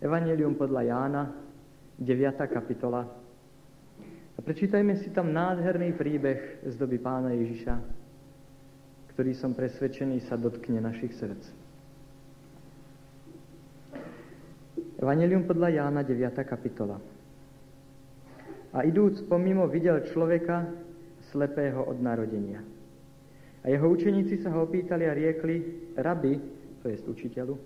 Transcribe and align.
Evangelium 0.00 0.56
podľa 0.56 0.82
Jána, 0.88 1.22
9. 2.00 2.16
kapitola. 2.48 3.04
A 4.32 4.38
prečítajme 4.40 4.96
si 4.96 5.12
tam 5.12 5.28
nádherný 5.28 5.92
príbeh 5.92 6.64
z 6.64 6.72
doby 6.80 6.96
pána 6.96 7.36
Ježiša, 7.36 7.76
ktorý 9.12 9.36
som 9.36 9.52
presvedčený 9.52 10.24
sa 10.24 10.40
dotkne 10.40 10.80
našich 10.80 11.12
srdc. 11.20 11.44
Evangelium 15.04 15.44
podľa 15.44 15.68
Jána, 15.68 16.00
9. 16.00 16.48
kapitola. 16.48 16.96
A 18.72 18.80
idúc 18.88 19.20
pomimo 19.28 19.68
videl 19.68 20.00
človeka 20.08 20.64
slepého 21.28 21.84
od 21.84 22.00
narodenia. 22.00 22.64
A 23.60 23.68
jeho 23.68 23.84
učeníci 23.84 24.40
sa 24.40 24.48
ho 24.48 24.64
opýtali 24.64 25.04
a 25.04 25.12
riekli, 25.12 25.92
rabi, 26.00 26.40
to 26.80 26.88
je 26.88 26.96
učiteľu, 27.04 27.60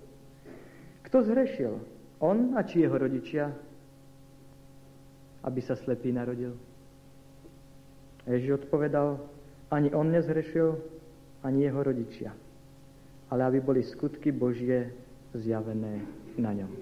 kto 1.06 1.16
zhrešil, 1.30 1.93
on 2.24 2.56
a 2.56 2.64
či 2.64 2.80
jeho 2.80 2.96
rodičia, 2.96 3.52
aby 5.44 5.60
sa 5.60 5.76
slepý 5.76 6.08
narodil? 6.08 6.56
Ježiš 8.24 8.64
odpovedal, 8.64 9.20
ani 9.68 9.92
on 9.92 10.08
nezhrešil, 10.08 10.80
ani 11.44 11.68
jeho 11.68 11.84
rodičia, 11.84 12.32
ale 13.28 13.44
aby 13.44 13.60
boli 13.60 13.84
skutky 13.84 14.32
Božie 14.32 14.96
zjavené 15.36 16.00
na 16.40 16.56
ňom. 16.56 16.72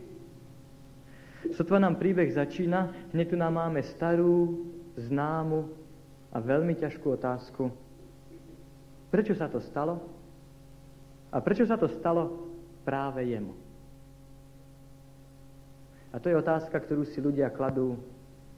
Sotva 1.58 1.82
nám 1.82 1.98
príbeh 1.98 2.30
začína, 2.30 3.10
hneď 3.10 3.34
tu 3.34 3.36
nám 3.36 3.58
máme 3.58 3.82
starú, 3.82 4.62
známu 4.94 5.66
a 6.30 6.38
veľmi 6.38 6.78
ťažkú 6.78 7.18
otázku. 7.18 7.66
Prečo 9.10 9.34
sa 9.34 9.50
to 9.50 9.58
stalo? 9.58 9.98
A 11.34 11.42
prečo 11.42 11.66
sa 11.66 11.74
to 11.74 11.90
stalo 11.90 12.46
práve 12.86 13.26
jemu? 13.26 13.61
A 16.12 16.20
to 16.20 16.28
je 16.28 16.36
otázka, 16.36 16.76
ktorú 16.76 17.08
si 17.08 17.24
ľudia 17.24 17.48
kladú, 17.48 17.96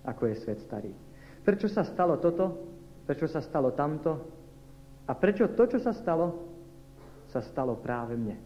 ako 0.02 0.27
je 0.27 0.34
svet 0.42 0.58
starý. 0.66 0.91
Prečo 1.47 1.70
sa 1.70 1.86
stalo 1.86 2.19
toto? 2.19 2.66
Prečo 3.06 3.30
sa 3.30 3.38
stalo 3.38 3.70
tamto? 3.72 4.27
A 5.06 5.12
prečo 5.14 5.47
to, 5.55 5.69
čo 5.70 5.78
sa 5.78 5.94
stalo, 5.94 6.50
sa 7.30 7.44
stalo 7.44 7.78
práve 7.78 8.19
mne? 8.19 8.36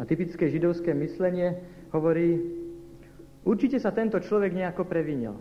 A 0.00 0.02
typické 0.08 0.48
židovské 0.48 0.96
myslenie 0.96 1.60
hovorí, 1.92 2.40
určite 3.44 3.76
sa 3.76 3.92
tento 3.92 4.16
človek 4.16 4.56
nejako 4.56 4.88
previnil. 4.88 5.36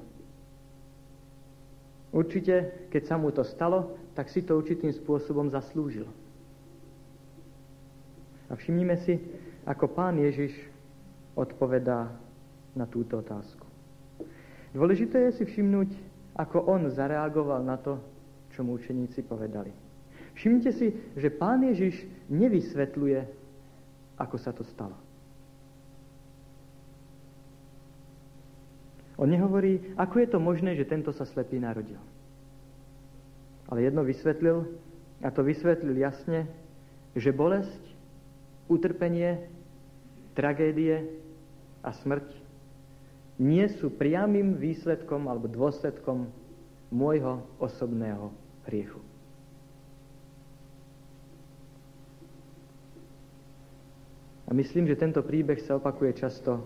Určite, 2.09 2.85
keď 2.89 3.03
sa 3.05 3.15
mu 3.15 3.29
to 3.29 3.45
stalo, 3.45 3.97
tak 4.17 4.27
si 4.27 4.41
to 4.41 4.57
určitým 4.57 4.91
spôsobom 4.91 5.47
zaslúžil. 5.47 6.09
A 8.49 8.57
všimnime 8.57 8.97
si, 9.05 9.21
ako 9.63 9.93
pán 9.93 10.17
Ježiš 10.17 10.57
odpovedá 11.39 12.11
na 12.75 12.85
túto 12.85 13.23
otázku. 13.23 13.63
Dôležité 14.75 15.31
je 15.31 15.41
si 15.41 15.43
všimnúť, 15.47 15.89
ako 16.35 16.67
on 16.67 16.91
zareagoval 16.91 17.63
na 17.63 17.79
to, 17.79 17.97
čo 18.53 18.61
mu 18.61 18.75
učeníci 18.75 19.23
povedali. 19.23 19.71
Všimnite 20.37 20.71
si, 20.75 20.93
že 21.15 21.33
pán 21.33 21.63
Ježiš 21.65 22.05
nevysvetľuje, 22.29 23.19
ako 24.19 24.35
sa 24.37 24.51
to 24.51 24.67
stalo. 24.67 24.95
On 29.19 29.27
nehovorí, 29.27 29.95
ako 29.99 30.15
je 30.23 30.27
to 30.31 30.39
možné, 30.39 30.79
že 30.79 30.87
tento 30.87 31.11
sa 31.11 31.27
slepý 31.27 31.59
narodil. 31.59 31.99
Ale 33.67 33.83
jedno 33.83 34.07
vysvetlil, 34.07 34.63
a 35.19 35.27
to 35.27 35.43
vysvetlil 35.43 35.91
jasne, 35.99 36.47
že 37.19 37.35
bolesť, 37.35 37.83
utrpenie, 38.71 39.43
tragédie 40.39 41.19
a 41.83 41.95
smrť 41.95 42.27
nie 43.39 43.63
sú 43.79 43.87
priamým 43.87 44.59
výsledkom 44.59 45.31
alebo 45.31 45.47
dôsledkom 45.47 46.27
môjho 46.91 47.39
osobného 47.61 48.35
hriechu. 48.67 48.99
A 54.49 54.53
myslím, 54.57 54.89
že 54.89 54.97
tento 54.97 55.21
príbeh 55.21 55.61
sa 55.61 55.77
opakuje 55.77 56.17
často 56.17 56.65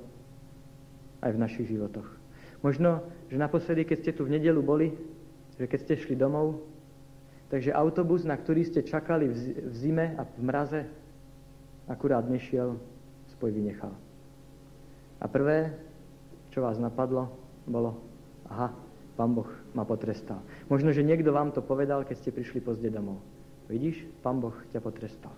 aj 1.19 1.35
v 1.35 1.41
našich 1.43 1.67
životoch. 1.67 2.07
Možno, 2.63 3.03
že 3.27 3.35
naposledy, 3.35 3.83
keď 3.83 3.97
ste 3.99 4.15
tu 4.15 4.23
v 4.23 4.39
nedelu 4.39 4.63
boli, 4.63 4.95
že 5.59 5.67
keď 5.67 5.79
ste 5.83 5.99
šli 5.99 6.15
domov, 6.15 6.63
takže 7.51 7.75
autobus, 7.75 8.23
na 8.23 8.39
ktorý 8.39 8.63
ste 8.63 8.87
čakali 8.87 9.27
v 9.27 9.75
zime 9.75 10.15
a 10.15 10.23
v 10.23 10.41
mraze, 10.41 10.81
akurát 11.91 12.23
nešiel, 12.23 12.79
spoj 13.35 13.51
vynechal. 13.51 13.91
A 15.23 15.25
prvé, 15.31 15.71
čo 16.51 16.59
vás 16.59 16.75
napadlo, 16.75 17.31
bolo, 17.63 18.03
aha, 18.51 18.75
pán 19.15 19.31
Boh 19.31 19.47
ma 19.71 19.87
potrestal. 19.87 20.43
Možno, 20.67 20.91
že 20.91 21.01
niekto 21.01 21.31
vám 21.31 21.55
to 21.55 21.63
povedal, 21.63 22.03
keď 22.03 22.19
ste 22.19 22.35
prišli 22.35 22.59
pozde 22.59 22.91
domov. 22.91 23.23
Vidíš, 23.71 24.03
pán 24.19 24.43
Boh 24.43 24.53
ťa 24.75 24.83
potrestal. 24.83 25.31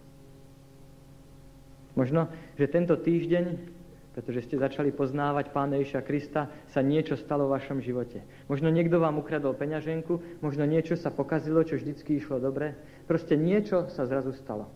Možno, 1.93 2.27
že 2.59 2.67
tento 2.67 2.97
týždeň, 2.97 3.71
pretože 4.11 4.49
ste 4.49 4.59
začali 4.59 4.91
poznávať 4.91 5.53
Pána 5.55 5.79
Ježiša 5.79 6.01
Krista, 6.03 6.51
sa 6.67 6.83
niečo 6.83 7.15
stalo 7.15 7.47
v 7.47 7.55
vašom 7.55 7.79
živote. 7.79 8.25
Možno 8.51 8.67
niekto 8.73 8.99
vám 8.99 9.21
ukradol 9.21 9.55
peňaženku, 9.55 10.41
možno 10.43 10.67
niečo 10.67 10.99
sa 10.99 11.13
pokazilo, 11.13 11.63
čo 11.63 11.79
vždycky 11.79 12.19
išlo 12.19 12.41
dobre. 12.41 12.75
Proste 13.07 13.39
niečo 13.39 13.87
sa 13.93 14.03
zrazu 14.03 14.35
stalo. 14.35 14.67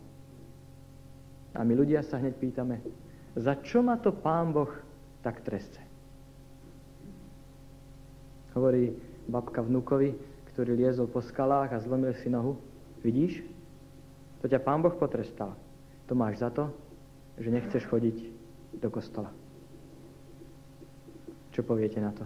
A 1.57 1.65
my 1.65 1.73
ľudia 1.75 2.05
sa 2.05 2.21
hneď 2.21 2.37
pýtame, 2.39 2.79
za 3.35 3.57
čo 3.59 3.81
ma 3.81 3.97
to 3.97 4.13
pán 4.13 4.53
Boh 4.53 4.69
tak 5.21 5.41
trestce? 5.41 5.81
Hovorí 8.55 8.95
babka 9.29 9.61
vnúkovi, 9.61 10.15
ktorý 10.51 10.75
liezol 10.75 11.07
po 11.07 11.21
skalách 11.21 11.71
a 11.71 11.83
zlomil 11.83 12.11
si 12.17 12.27
nohu. 12.27 12.57
Vidíš? 13.05 13.45
To 14.41 14.49
ťa 14.49 14.59
pán 14.59 14.81
Boh 14.83 14.95
potrestal. 14.95 15.55
To 16.07 16.17
máš 16.17 16.41
za 16.41 16.49
to, 16.49 16.73
že 17.37 17.53
nechceš 17.53 17.85
chodiť 17.87 18.17
do 18.81 18.89
kostola. 18.91 19.31
Čo 21.53 21.61
poviete 21.63 22.01
na 22.01 22.11
to? 22.11 22.25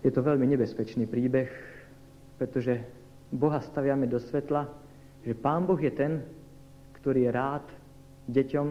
Je 0.00 0.08
to 0.08 0.24
veľmi 0.24 0.48
nebezpečný 0.48 1.04
príbeh, 1.04 1.52
pretože 2.40 2.80
Boha 3.28 3.60
staviame 3.60 4.08
do 4.08 4.16
svetla, 4.16 4.64
že 5.20 5.36
Pán 5.36 5.68
Boh 5.68 5.76
je 5.76 5.92
ten, 5.92 6.24
ktorý 7.00 7.32
rád 7.32 7.64
deťom, 8.28 8.68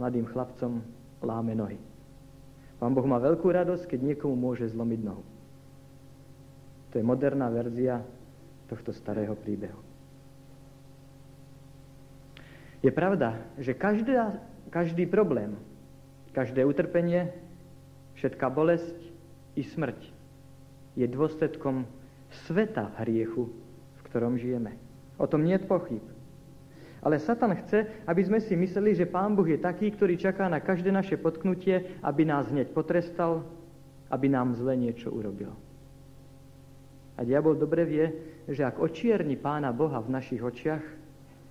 mladým 0.00 0.26
chlapcom 0.28 0.80
láme 1.20 1.52
nohy. 1.52 1.78
Pán 2.82 2.96
Boh 2.96 3.06
má 3.06 3.22
veľkú 3.22 3.46
radosť, 3.46 3.86
keď 3.86 4.00
niekomu 4.02 4.34
môže 4.34 4.66
zlomiť 4.72 5.00
nohu. 5.06 5.22
To 6.92 6.98
je 6.98 7.04
moderná 7.06 7.46
verzia 7.48 8.02
tohto 8.66 8.90
starého 8.90 9.38
príbehu. 9.38 9.78
Je 12.82 12.90
pravda, 12.90 13.38
že 13.62 13.78
každá, 13.78 14.42
každý 14.74 15.06
problém, 15.06 15.54
každé 16.34 16.66
utrpenie, 16.66 17.30
všetká 18.18 18.50
bolesť 18.50 18.98
i 19.54 19.62
smrť 19.62 20.00
je 20.98 21.06
dôsledkom 21.08 21.88
sveta 22.44 22.92
hriechu, 23.00 23.48
ktorom 24.10 24.36
žijeme. 24.36 24.76
O 25.16 25.24
tom 25.24 25.46
nie 25.46 25.56
je 25.56 25.64
pochyb. 25.64 26.04
Ale 27.02 27.18
Satan 27.18 27.50
chce, 27.58 28.06
aby 28.06 28.22
sme 28.22 28.38
si 28.38 28.54
mysleli, 28.54 28.94
že 28.94 29.10
Pán 29.10 29.34
Boh 29.34 29.46
je 29.46 29.58
taký, 29.58 29.90
ktorý 29.90 30.14
čaká 30.14 30.46
na 30.46 30.62
každé 30.62 30.94
naše 30.94 31.18
potknutie, 31.18 31.98
aby 31.98 32.22
nás 32.22 32.46
hneď 32.46 32.70
potrestal, 32.70 33.42
aby 34.06 34.30
nám 34.30 34.54
zle 34.54 34.78
niečo 34.78 35.10
urobil. 35.10 35.50
A 37.18 37.26
diabol 37.26 37.58
dobre 37.58 37.82
vie, 37.84 38.06
že 38.46 38.62
ak 38.62 38.78
očierni 38.78 39.34
Pána 39.34 39.74
Boha 39.74 39.98
v 39.98 40.14
našich 40.14 40.38
očiach, 40.38 40.82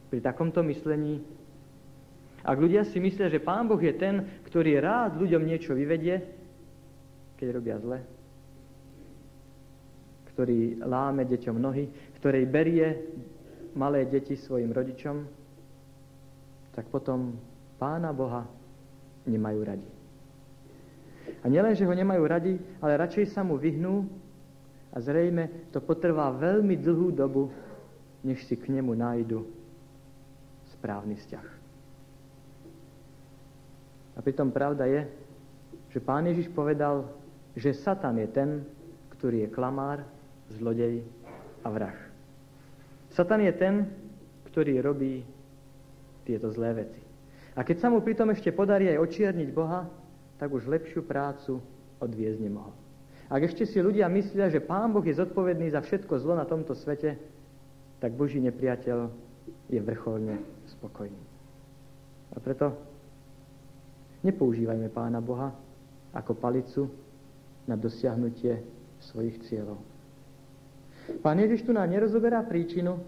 pri 0.07 0.19
takomto 0.24 0.63
myslení, 0.63 1.19
ak 2.42 2.57
ľudia 2.57 2.88
si 2.88 3.04
myslia, 3.04 3.27
že 3.27 3.44
Pán 3.44 3.68
Boh 3.68 3.80
je 3.80 3.92
ten, 3.92 4.24
ktorý 4.47 4.80
rád 4.80 5.19
ľuďom 5.19 5.44
niečo 5.44 5.75
vyvedie, 5.75 6.19
keď 7.36 7.47
robia 7.51 7.75
zle, 7.80 8.00
ktorý 10.31 10.80
láme 10.80 11.27
deťom 11.27 11.57
nohy, 11.59 11.92
ktorej 12.18 12.47
berie 12.47 12.88
malé 13.75 14.07
deti 14.07 14.36
svojim 14.36 14.74
rodičom, 14.74 15.40
tak 16.71 16.88
potom 16.88 17.35
Pána 17.81 18.13
Boha 18.13 18.45
nemajú 19.25 19.59
radi. 19.65 19.89
A 21.41 21.50
nielen, 21.50 21.73
že 21.73 21.85
ho 21.85 21.94
nemajú 21.94 22.23
radi, 22.25 22.53
ale 22.81 23.00
radšej 23.01 23.33
sa 23.33 23.41
mu 23.41 23.57
vyhnú 23.57 24.06
a 24.94 24.97
zrejme 25.01 25.71
to 25.73 25.81
potrvá 25.81 26.29
veľmi 26.29 26.77
dlhú 26.77 27.09
dobu, 27.09 27.50
než 28.21 28.45
si 28.45 28.53
k 28.53 28.69
nemu 28.69 28.94
nájdu 28.94 29.41
správny 30.77 31.18
vzťah. 31.18 31.47
A 34.18 34.19
pritom 34.21 34.53
pravda 34.53 34.85
je, 34.85 35.01
že 35.89 36.03
Pán 36.03 36.29
Ježiš 36.29 36.53
povedal, 36.53 37.09
že 37.57 37.73
Satan 37.73 38.21
je 38.21 38.29
ten, 38.29 38.50
ktorý 39.18 39.47
je 39.47 39.53
klamár, 39.53 40.06
zlodej 40.53 41.01
a 41.63 41.68
vrah. 41.71 41.97
Satan 43.12 43.41
je 43.44 43.53
ten, 43.56 43.89
ktorý 44.51 44.79
robí 44.83 45.23
tieto 46.23 46.50
zlé 46.53 46.85
veci. 46.85 47.01
A 47.56 47.68
keď 47.68 47.77
sa 47.83 47.88
mu 47.91 48.00
pritom 48.00 48.31
ešte 48.31 48.56
podarí 48.56 48.88
aj 48.88 49.03
očierniť 49.03 49.50
Boha, 49.51 49.83
tak 50.39 50.50
už 50.56 50.71
lepšiu 50.71 51.03
prácu 51.03 51.59
odviezť 52.00 52.39
nemohol. 52.39 52.73
Ak 53.31 53.47
ešte 53.47 53.63
si 53.63 53.79
ľudia 53.79 54.12
myslia, 54.12 54.51
že 54.51 54.63
Pán 54.63 54.91
Boh 54.91 55.03
je 55.03 55.15
zodpovedný 55.15 55.71
za 55.71 55.79
všetko 55.79 56.19
zlo 56.19 56.35
na 56.35 56.44
tomto 56.44 56.75
svete, 56.75 57.15
tak 58.00 58.12
Boží 58.18 58.41
nepriateľ 58.44 59.07
je 59.71 59.79
vrcholne 59.79 60.41
spokojný. 60.75 61.23
A 62.31 62.38
preto 62.39 62.75
nepoužívajme 64.23 64.88
Pána 64.91 65.19
Boha 65.19 65.51
ako 66.12 66.35
palicu 66.35 66.91
na 67.68 67.75
dosiahnutie 67.79 68.59
svojich 69.00 69.47
cieľov. 69.47 69.79
Pán 71.19 71.39
Ježiš 71.39 71.68
tu 71.68 71.71
nám 71.75 71.91
nerozoberá 71.91 72.44
príčinu, 72.44 73.00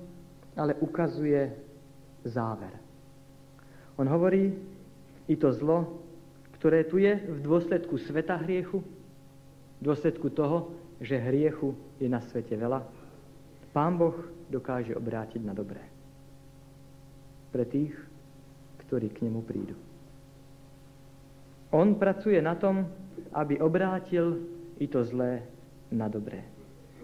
ale 0.55 0.75
ukazuje 0.79 1.51
záver. 2.27 2.82
On 3.97 4.07
hovorí, 4.09 4.53
i 5.29 5.35
to 5.37 5.53
zlo, 5.53 6.01
ktoré 6.57 6.83
tu 6.87 6.97
je 6.97 7.13
v 7.13 7.39
dôsledku 7.43 7.99
sveta 8.01 8.39
hriechu, 8.41 8.81
v 9.79 9.81
dôsledku 9.83 10.31
toho, 10.31 10.73
že 11.03 11.19
hriechu 11.19 11.75
je 11.99 12.07
na 12.07 12.23
svete 12.23 12.55
veľa, 12.55 12.81
Pán 13.73 13.97
Boh 13.97 14.15
dokáže 14.53 14.93
obrátiť 14.93 15.41
na 15.41 15.51
dobré. 15.57 15.81
Pre 17.49 17.65
tých, 17.65 17.93
ktorí 18.85 19.09
k 19.09 19.25
nemu 19.25 19.41
prídu. 19.41 19.73
On 21.73 21.97
pracuje 21.97 22.37
na 22.37 22.53
tom, 22.53 22.85
aby 23.33 23.57
obrátil 23.57 24.45
i 24.77 24.85
to 24.85 25.01
zlé 25.01 25.41
na 25.89 26.05
dobré. 26.05 26.45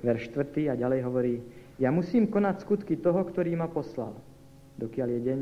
Verš 0.06 0.30
4 0.30 0.70
a 0.70 0.78
ďalej 0.78 1.02
hovorí, 1.10 1.36
ja 1.82 1.90
musím 1.90 2.30
konať 2.30 2.62
skutky 2.62 3.02
toho, 3.02 3.26
ktorý 3.26 3.58
ma 3.58 3.66
poslal, 3.66 4.14
dokiaľ 4.78 5.10
je 5.10 5.22
deň. 5.26 5.40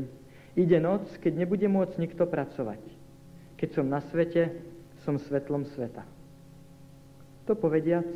Ide 0.58 0.82
noc, 0.82 1.06
keď 1.22 1.46
nebude 1.46 1.70
môcť 1.70 2.02
nikto 2.02 2.26
pracovať. 2.26 2.82
Keď 3.54 3.68
som 3.78 3.86
na 3.86 4.02
svete, 4.02 4.50
som 5.06 5.14
svetlom 5.14 5.62
sveta. 5.70 6.02
To 7.46 7.54
povediac, 7.54 8.10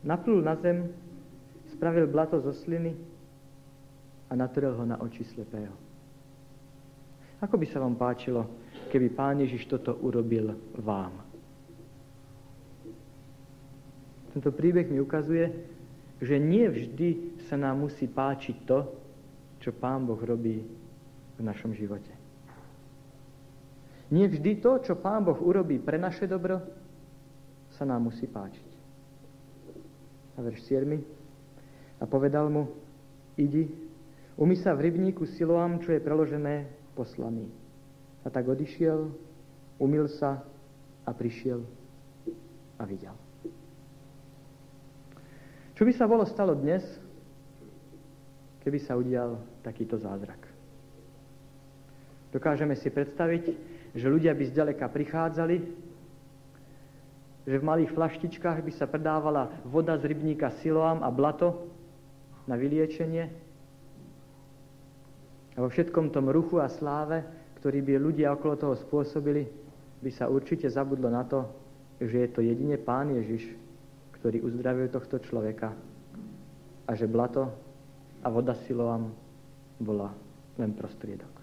naplul 0.00 0.40
na 0.40 0.56
zem, 0.56 0.88
spravil 1.76 2.08
blato 2.08 2.40
zo 2.40 2.56
sliny 2.56 2.96
a 4.26 4.32
natrel 4.32 4.72
ho 4.72 4.84
na 4.88 4.96
oči 4.96 5.28
slepého. 5.28 5.76
Ako 7.44 7.60
by 7.60 7.66
sa 7.68 7.84
vám 7.84 8.00
páčilo, 8.00 8.48
keby 8.88 9.12
Pán 9.12 9.44
Ježiš 9.44 9.68
toto 9.68 9.92
urobil 10.00 10.56
vám? 10.80 11.12
Tento 14.32 14.48
príbeh 14.56 14.88
mi 14.88 15.04
ukazuje, 15.04 15.52
že 16.16 16.40
nie 16.40 16.64
vždy 16.64 17.36
sa 17.44 17.60
nám 17.60 17.84
musí 17.84 18.08
páčiť 18.08 18.56
to, 18.64 18.88
čo 19.60 19.76
Pán 19.76 20.08
Boh 20.08 20.16
robí 20.16 20.81
v 21.42 21.50
našom 21.50 21.74
živote. 21.74 22.14
Nie 24.14 24.30
vždy 24.30 24.62
to, 24.62 24.78
čo 24.86 24.94
Pán 24.94 25.26
Boh 25.26 25.40
urobí 25.42 25.82
pre 25.82 25.98
naše 25.98 26.30
dobro, 26.30 26.62
sa 27.74 27.82
nám 27.82 28.06
musí 28.06 28.30
páčiť. 28.30 28.70
A 30.36 30.44
verš 30.44 30.62
7. 30.70 30.86
A 31.98 32.04
povedal 32.06 32.46
mu, 32.46 32.70
idi, 33.34 33.66
umy 34.38 34.54
sa 34.54 34.76
v 34.76 34.86
rybníku 34.86 35.26
Siloam, 35.34 35.82
čo 35.82 35.90
je 35.90 36.04
preložené 36.04 36.70
poslaný. 36.94 37.48
A 38.22 38.30
tak 38.30 38.46
odišiel, 38.46 39.10
umil 39.82 40.06
sa 40.06 40.44
a 41.02 41.10
prišiel 41.10 41.66
a 42.78 42.86
videl. 42.86 43.16
Čo 45.74 45.82
by 45.88 45.92
sa 45.96 46.06
bolo 46.06 46.22
stalo 46.28 46.54
dnes, 46.54 46.84
keby 48.62 48.78
sa 48.84 48.94
udial 48.94 49.40
takýto 49.64 49.98
zázrak? 49.98 50.41
Dokážeme 52.32 52.72
si 52.74 52.88
predstaviť, 52.88 53.44
že 53.92 54.06
ľudia 54.08 54.32
by 54.32 54.44
zďaleka 54.48 54.88
prichádzali, 54.88 55.56
že 57.44 57.56
v 57.58 57.66
malých 57.66 57.92
flaštičkách 57.92 58.64
by 58.64 58.72
sa 58.72 58.88
predávala 58.88 59.52
voda 59.68 59.98
z 60.00 60.08
rybníka 60.08 60.48
Siloam 60.64 61.04
a 61.04 61.12
blato 61.12 61.68
na 62.48 62.56
vyliečenie, 62.56 63.52
a 65.52 65.58
vo 65.60 65.68
všetkom 65.68 66.08
tom 66.08 66.32
ruchu 66.32 66.64
a 66.64 66.68
sláve, 66.72 67.20
ktorý 67.60 67.84
by 67.84 67.92
ľudia 68.00 68.32
okolo 68.32 68.56
toho 68.56 68.74
spôsobili, 68.80 69.44
by 70.00 70.10
sa 70.10 70.26
určite 70.26 70.66
zabudlo 70.66 71.12
na 71.12 71.28
to, 71.28 71.44
že 72.00 72.26
je 72.26 72.28
to 72.32 72.40
jedine 72.40 72.74
Pán 72.80 73.12
Ježiš, 73.12 73.52
ktorý 74.18 74.42
uzdravil 74.42 74.88
tohto 74.88 75.20
človeka 75.20 75.76
a 76.88 76.90
že 76.96 77.06
blato 77.06 77.52
a 78.24 78.26
voda 78.32 78.56
siloam 78.66 79.12
bola 79.78 80.10
len 80.58 80.72
prostriedok. 80.74 81.41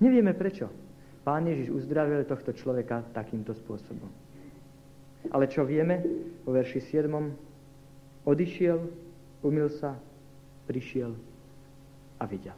Nevieme 0.00 0.32
prečo. 0.32 0.72
Pán 1.20 1.44
Ježiš 1.44 1.68
uzdravil 1.68 2.24
tohto 2.24 2.56
človeka 2.56 3.04
takýmto 3.12 3.52
spôsobom. 3.52 4.08
Ale 5.28 5.44
čo 5.52 5.68
vieme, 5.68 6.00
vo 6.48 6.56
verši 6.56 6.80
7. 6.80 7.12
Odišiel, 8.24 8.78
umil 9.44 9.68
sa, 9.68 10.00
prišiel 10.64 11.12
a 12.16 12.24
videl. 12.24 12.56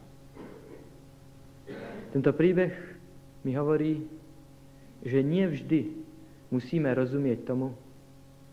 Tento 2.14 2.30
príbeh 2.30 2.70
mi 3.42 3.58
hovorí, 3.58 4.06
že 5.02 5.18
nie 5.26 5.50
vždy 5.50 5.90
musíme 6.54 6.94
rozumieť 6.94 7.42
tomu, 7.42 7.74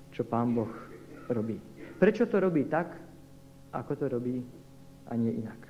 čo 0.09 0.25
Pán 0.25 0.57
Boh 0.57 0.73
robí. 1.29 1.61
Prečo 2.01 2.25
to 2.25 2.41
robí 2.41 2.65
tak, 2.65 2.97
ako 3.69 3.91
to 3.93 4.05
robí 4.09 4.41
a 5.05 5.13
nie 5.13 5.37
inak. 5.37 5.68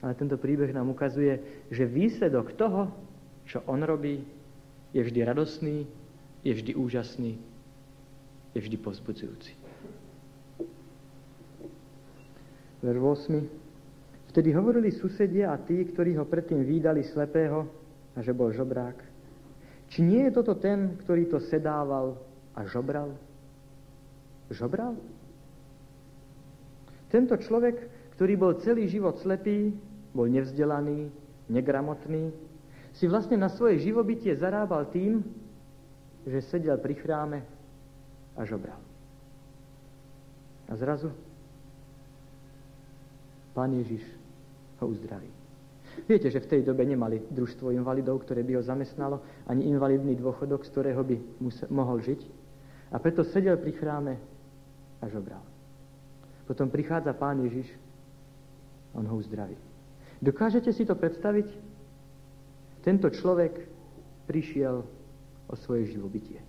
Ale 0.00 0.16
tento 0.16 0.40
príbeh 0.40 0.72
nám 0.72 0.88
ukazuje, 0.88 1.66
že 1.68 1.84
výsledok 1.84 2.56
toho, 2.56 2.88
čo 3.44 3.60
on 3.68 3.84
robí, 3.84 4.24
je 4.96 5.00
vždy 5.04 5.20
radosný, 5.22 5.84
je 6.40 6.52
vždy 6.56 6.72
úžasný, 6.74 7.36
je 8.56 8.60
vždy 8.60 8.76
pozbudzujúci. 8.80 9.52
Verš 12.80 13.00
8. 13.28 14.32
Vtedy 14.32 14.56
hovorili 14.56 14.88
susedia 14.94 15.52
a 15.52 15.60
tí, 15.60 15.84
ktorí 15.84 16.16
ho 16.16 16.24
predtým 16.24 16.64
výdali 16.64 17.04
slepého 17.04 17.68
a 18.16 18.24
že 18.24 18.32
bol 18.32 18.54
žobrák. 18.54 18.96
Či 19.90 20.06
nie 20.06 20.22
je 20.24 20.32
toto 20.32 20.54
ten, 20.56 20.96
ktorý 21.02 21.28
to 21.28 21.42
sedával 21.42 22.16
a 22.56 22.62
žobral? 22.64 23.12
Žobral? 24.48 24.96
Tento 27.10 27.34
človek, 27.36 27.90
ktorý 28.14 28.38
bol 28.38 28.54
celý 28.62 28.86
život 28.86 29.18
slepý, 29.18 29.74
bol 30.14 30.26
nevzdelaný, 30.26 31.10
negramotný, 31.50 32.30
si 32.94 33.06
vlastne 33.06 33.38
na 33.38 33.48
svoje 33.50 33.78
živobytie 33.82 34.34
zarábal 34.34 34.90
tým, 34.90 35.22
že 36.26 36.42
sedel 36.50 36.76
pri 36.78 36.94
chráme 36.98 37.38
a 38.34 38.42
žobral. 38.44 38.78
A 40.70 40.72
zrazu 40.78 41.10
Pán 43.50 43.74
Ježiš 43.74 44.06
ho 44.78 44.86
uzdraví. 44.86 45.26
Viete, 46.06 46.30
že 46.30 46.38
v 46.38 46.46
tej 46.46 46.60
dobe 46.62 46.86
nemali 46.86 47.18
družstvo 47.34 47.74
invalidov, 47.74 48.22
ktoré 48.22 48.46
by 48.46 48.56
ho 48.56 48.62
zamestnalo, 48.62 49.20
ani 49.50 49.66
invalidný 49.66 50.14
dôchodok, 50.14 50.62
z 50.62 50.70
ktorého 50.70 51.02
by 51.02 51.16
musel, 51.42 51.66
mohol 51.66 51.98
žiť. 51.98 52.20
A 52.94 52.96
preto 53.02 53.26
sedel 53.26 53.58
pri 53.58 53.74
chráme 53.74 54.14
a 55.02 55.04
žobral. 55.10 55.42
Potom 56.46 56.70
prichádza 56.70 57.10
pán 57.14 57.42
Ježiš, 57.42 57.66
on 58.94 59.06
ho 59.06 59.18
uzdraví. 59.18 59.69
Dokážete 60.20 60.72
si 60.76 60.84
to 60.84 60.92
predstaviť? 60.92 61.48
Tento 62.84 63.08
človek 63.08 63.56
prišiel 64.28 64.84
o 65.48 65.54
svoje 65.56 65.96
živobytie. 65.96 66.40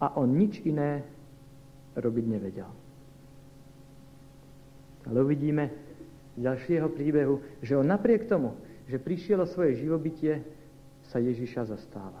A 0.00 0.16
on 0.16 0.32
nič 0.32 0.64
iné 0.64 1.04
robiť 1.96 2.24
nevedel. 2.24 2.70
Ale 5.08 5.18
uvidíme, 5.24 5.72
ďalšieho 6.36 6.88
príbehu, 6.92 7.40
že 7.64 7.76
on 7.76 7.88
napriek 7.88 8.28
tomu, 8.28 8.54
že 8.88 9.00
prišiel 9.00 9.44
o 9.44 9.50
svoje 9.50 9.80
živobytie, 9.80 10.44
sa 11.08 11.16
Ježiša 11.16 11.72
zastáva. 11.72 12.20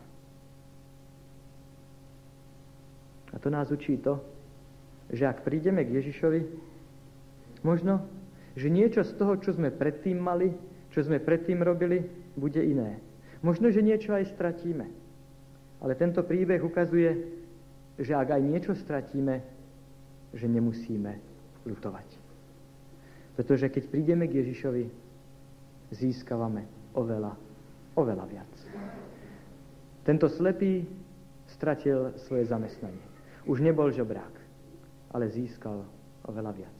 A 3.32 3.36
to 3.36 3.52
nás 3.52 3.68
učí 3.68 4.00
to, 4.00 4.16
že 5.12 5.28
ak 5.28 5.44
prídeme 5.44 5.84
k 5.84 6.00
Ježišovi, 6.00 6.40
možno, 7.60 8.00
že 8.58 8.66
niečo 8.66 9.06
z 9.06 9.14
toho, 9.14 9.38
čo 9.38 9.54
sme 9.54 9.70
predtým 9.70 10.18
mali, 10.18 10.50
čo 10.90 11.06
sme 11.06 11.22
predtým 11.22 11.62
robili, 11.62 12.02
bude 12.34 12.58
iné. 12.58 12.98
Možno, 13.38 13.70
že 13.70 13.86
niečo 13.86 14.10
aj 14.10 14.34
stratíme. 14.34 14.86
Ale 15.78 15.94
tento 15.94 16.26
príbeh 16.26 16.58
ukazuje, 16.58 17.38
že 18.02 18.18
ak 18.18 18.34
aj 18.34 18.42
niečo 18.42 18.74
stratíme, 18.74 19.38
že 20.34 20.46
nemusíme 20.50 21.12
lutovať. 21.70 22.08
Pretože 23.38 23.70
keď 23.70 23.84
prídeme 23.86 24.26
k 24.26 24.42
Ježišovi, 24.42 24.84
získavame 25.94 26.66
oveľa, 26.98 27.38
oveľa 27.94 28.26
viac. 28.26 28.52
Tento 30.02 30.26
slepý 30.26 30.82
stratil 31.46 32.18
svoje 32.26 32.50
zamestnanie. 32.50 33.06
Už 33.46 33.62
nebol 33.62 33.94
žobrák, 33.94 34.34
ale 35.14 35.30
získal 35.30 35.86
oveľa 36.26 36.52
viac. 36.66 36.78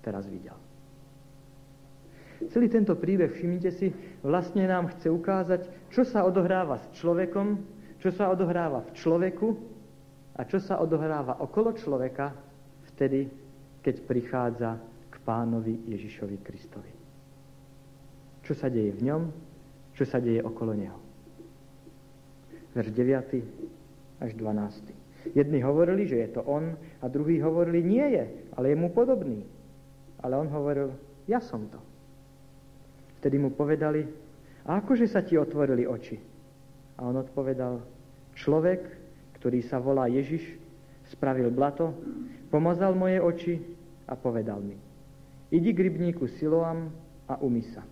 teraz 0.00 0.24
videl. 0.24 0.67
Celý 2.38 2.70
tento 2.70 2.94
príbeh, 2.94 3.34
všimnite 3.34 3.70
si, 3.74 3.90
vlastne 4.22 4.62
nám 4.70 4.94
chce 4.94 5.10
ukázať, 5.10 5.60
čo 5.90 6.06
sa 6.06 6.22
odohráva 6.22 6.78
s 6.78 6.86
človekom, 7.02 7.58
čo 7.98 8.14
sa 8.14 8.30
odohráva 8.30 8.86
v 8.86 8.90
človeku 8.94 9.48
a 10.38 10.46
čo 10.46 10.62
sa 10.62 10.78
odohráva 10.78 11.42
okolo 11.42 11.74
človeka 11.74 12.30
vtedy, 12.94 13.26
keď 13.82 13.94
prichádza 14.06 14.78
k 15.10 15.14
pánovi 15.26 15.82
Ježišovi 15.90 16.36
Kristovi. 16.38 16.92
Čo 18.46 18.54
sa 18.54 18.70
deje 18.70 18.94
v 18.94 19.02
ňom, 19.10 19.22
čo 19.98 20.06
sa 20.06 20.22
deje 20.22 20.38
okolo 20.38 20.78
neho. 20.78 20.98
Verš 22.78 22.94
9 22.94 24.22
až 24.22 24.30
12. 24.38 25.34
Jedni 25.34 25.58
hovorili, 25.66 26.06
že 26.06 26.22
je 26.22 26.28
to 26.38 26.46
on, 26.46 26.78
a 27.02 27.10
druhí 27.10 27.42
hovorili, 27.42 27.82
nie 27.82 28.06
je, 28.14 28.24
ale 28.54 28.70
je 28.70 28.76
mu 28.78 28.94
podobný. 28.94 29.42
Ale 30.22 30.38
on 30.38 30.46
hovoril, 30.46 30.94
ja 31.26 31.42
som 31.42 31.66
to. 31.66 31.82
Vtedy 33.18 33.36
mu 33.38 33.50
povedali, 33.50 34.06
a 34.68 34.78
akože 34.78 35.10
sa 35.10 35.24
ti 35.26 35.34
otvorili 35.34 35.88
oči? 35.88 36.16
A 36.98 37.06
on 37.06 37.18
odpovedal, 37.18 37.82
človek, 38.38 38.84
ktorý 39.38 39.62
sa 39.66 39.82
volá 39.82 40.06
Ježiš, 40.06 40.44
spravil 41.10 41.50
blato, 41.50 41.94
pomazal 42.52 42.94
moje 42.94 43.18
oči 43.18 43.54
a 44.06 44.14
povedal 44.14 44.60
mi, 44.60 44.76
idi 45.48 45.70
k 45.72 45.88
rybníku 45.88 46.28
Siloam 46.36 46.92
a 47.26 47.40
umy 47.40 47.64
sa. 47.72 47.82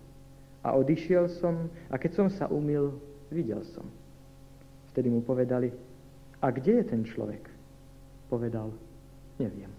A 0.61 0.75
odišiel 0.75 1.31
som 1.39 1.71
a 1.89 1.95
keď 1.97 2.11
som 2.13 2.27
sa 2.29 2.45
umil, 2.51 2.95
videl 3.31 3.63
som. 3.75 3.87
Vtedy 4.93 5.11
mu 5.11 5.25
povedali, 5.25 5.71
a 6.37 6.53
kde 6.53 6.81
je 6.81 6.85
ten 6.85 7.01
človek? 7.01 7.49
Povedal, 8.29 8.69
neviem. 9.41 9.71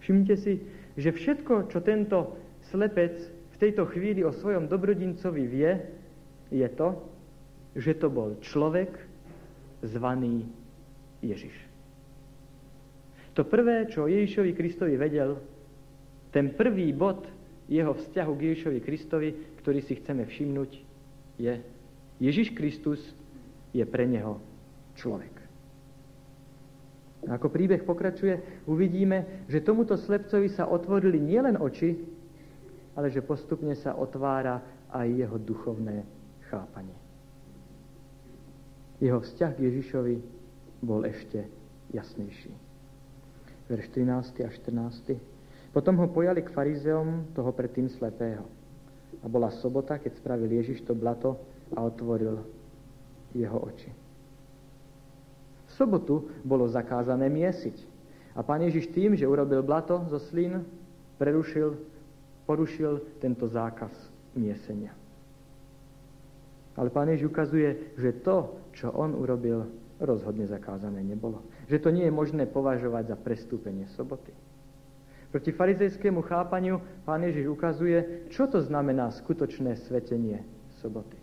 Všimnite 0.00 0.36
si, 0.40 0.64
že 0.96 1.12
všetko, 1.12 1.68
čo 1.68 1.84
tento 1.84 2.38
slepec 2.72 3.37
v 3.58 3.66
tejto 3.66 3.90
chvíli 3.90 4.22
o 4.22 4.30
svojom 4.30 4.70
dobrodincovi 4.70 5.42
vie, 5.50 5.82
je 6.54 6.68
to, 6.78 6.94
že 7.74 7.98
to 7.98 8.06
bol 8.06 8.38
človek 8.38 8.94
zvaný 9.82 10.46
Ježiš. 11.18 11.50
To 13.34 13.42
prvé, 13.42 13.90
čo 13.90 14.06
Ježišovi 14.06 14.54
Kristovi 14.54 14.94
vedel, 14.94 15.42
ten 16.30 16.54
prvý 16.54 16.94
bod 16.94 17.26
jeho 17.66 17.98
vzťahu 17.98 18.32
k 18.38 18.44
Ježišovi 18.46 18.78
Kristovi, 18.78 19.30
ktorý 19.58 19.82
si 19.82 19.98
chceme 19.98 20.22
všimnúť, 20.22 20.70
je 21.42 21.58
Ježiš 22.22 22.54
Kristus 22.54 23.02
je 23.74 23.82
pre 23.82 24.06
neho 24.06 24.38
človek. 24.94 25.34
A 27.26 27.34
ako 27.34 27.50
príbeh 27.50 27.82
pokračuje, 27.82 28.38
uvidíme, 28.70 29.46
že 29.50 29.66
tomuto 29.66 29.98
slepcovi 29.98 30.46
sa 30.46 30.70
otvorili 30.70 31.18
nielen 31.18 31.58
oči, 31.58 32.17
ale 32.98 33.14
že 33.14 33.22
postupne 33.22 33.78
sa 33.78 33.94
otvára 33.94 34.58
aj 34.90 35.06
jeho 35.06 35.38
duchovné 35.38 36.02
chápanie. 36.50 36.98
Jeho 38.98 39.22
vzťah 39.22 39.54
k 39.54 39.62
Ježišovi 39.70 40.16
bol 40.82 41.06
ešte 41.06 41.46
jasnejší. 41.94 42.50
Verš 43.70 43.86
13 43.94 44.42
a 44.42 44.50
14. 44.50 45.14
Potom 45.70 45.94
ho 46.02 46.10
pojali 46.10 46.42
k 46.42 46.50
farizeom 46.50 47.30
toho 47.38 47.54
predtým 47.54 47.86
slepého. 47.86 48.42
A 49.22 49.30
bola 49.30 49.54
sobota, 49.62 50.02
keď 50.02 50.18
spravil 50.18 50.50
Ježiš 50.58 50.82
to 50.82 50.98
blato 50.98 51.38
a 51.78 51.86
otvoril 51.86 52.42
jeho 53.30 53.62
oči. 53.62 53.94
V 55.68 55.72
sobotu 55.78 56.26
bolo 56.42 56.66
zakázané 56.66 57.30
miesiť. 57.30 57.78
A 58.34 58.42
pán 58.42 58.66
Ježiš 58.66 58.90
tým, 58.90 59.14
že 59.14 59.28
urobil 59.28 59.62
blato 59.62 60.02
zo 60.10 60.18
slín, 60.18 60.66
prerušil 61.14 61.78
porušil 62.48 63.20
tento 63.20 63.44
zákaz 63.44 63.92
miesenia. 64.32 64.96
Ale 66.80 66.88
pán 66.88 67.12
Ježiš 67.12 67.28
ukazuje, 67.28 67.92
že 68.00 68.24
to, 68.24 68.56
čo 68.72 68.88
on 68.96 69.12
urobil, 69.12 69.68
rozhodne 70.00 70.48
zakázané 70.48 71.04
nebolo. 71.04 71.44
Že 71.68 71.78
to 71.84 71.90
nie 71.92 72.08
je 72.08 72.14
možné 72.14 72.48
považovať 72.48 73.12
za 73.12 73.16
prestúpenie 73.18 73.84
soboty. 73.92 74.32
Proti 75.28 75.52
farizejskému 75.52 76.24
chápaniu 76.24 76.80
pán 77.04 77.20
Ježiš 77.20 77.52
ukazuje, 77.52 78.30
čo 78.32 78.48
to 78.48 78.64
znamená 78.64 79.12
skutočné 79.12 79.76
svetenie 79.84 80.40
soboty. 80.80 81.18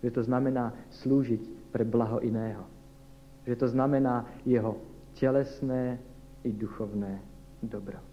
Že 0.00 0.10
to 0.16 0.22
znamená 0.24 0.72
slúžiť 1.04 1.74
pre 1.74 1.84
blaho 1.84 2.24
iného. 2.24 2.64
Že 3.44 3.54
to 3.58 3.66
znamená 3.74 4.24
jeho 4.48 4.78
telesné 5.18 6.00
i 6.46 6.50
duchovné 6.54 7.20
dobro. 7.60 8.11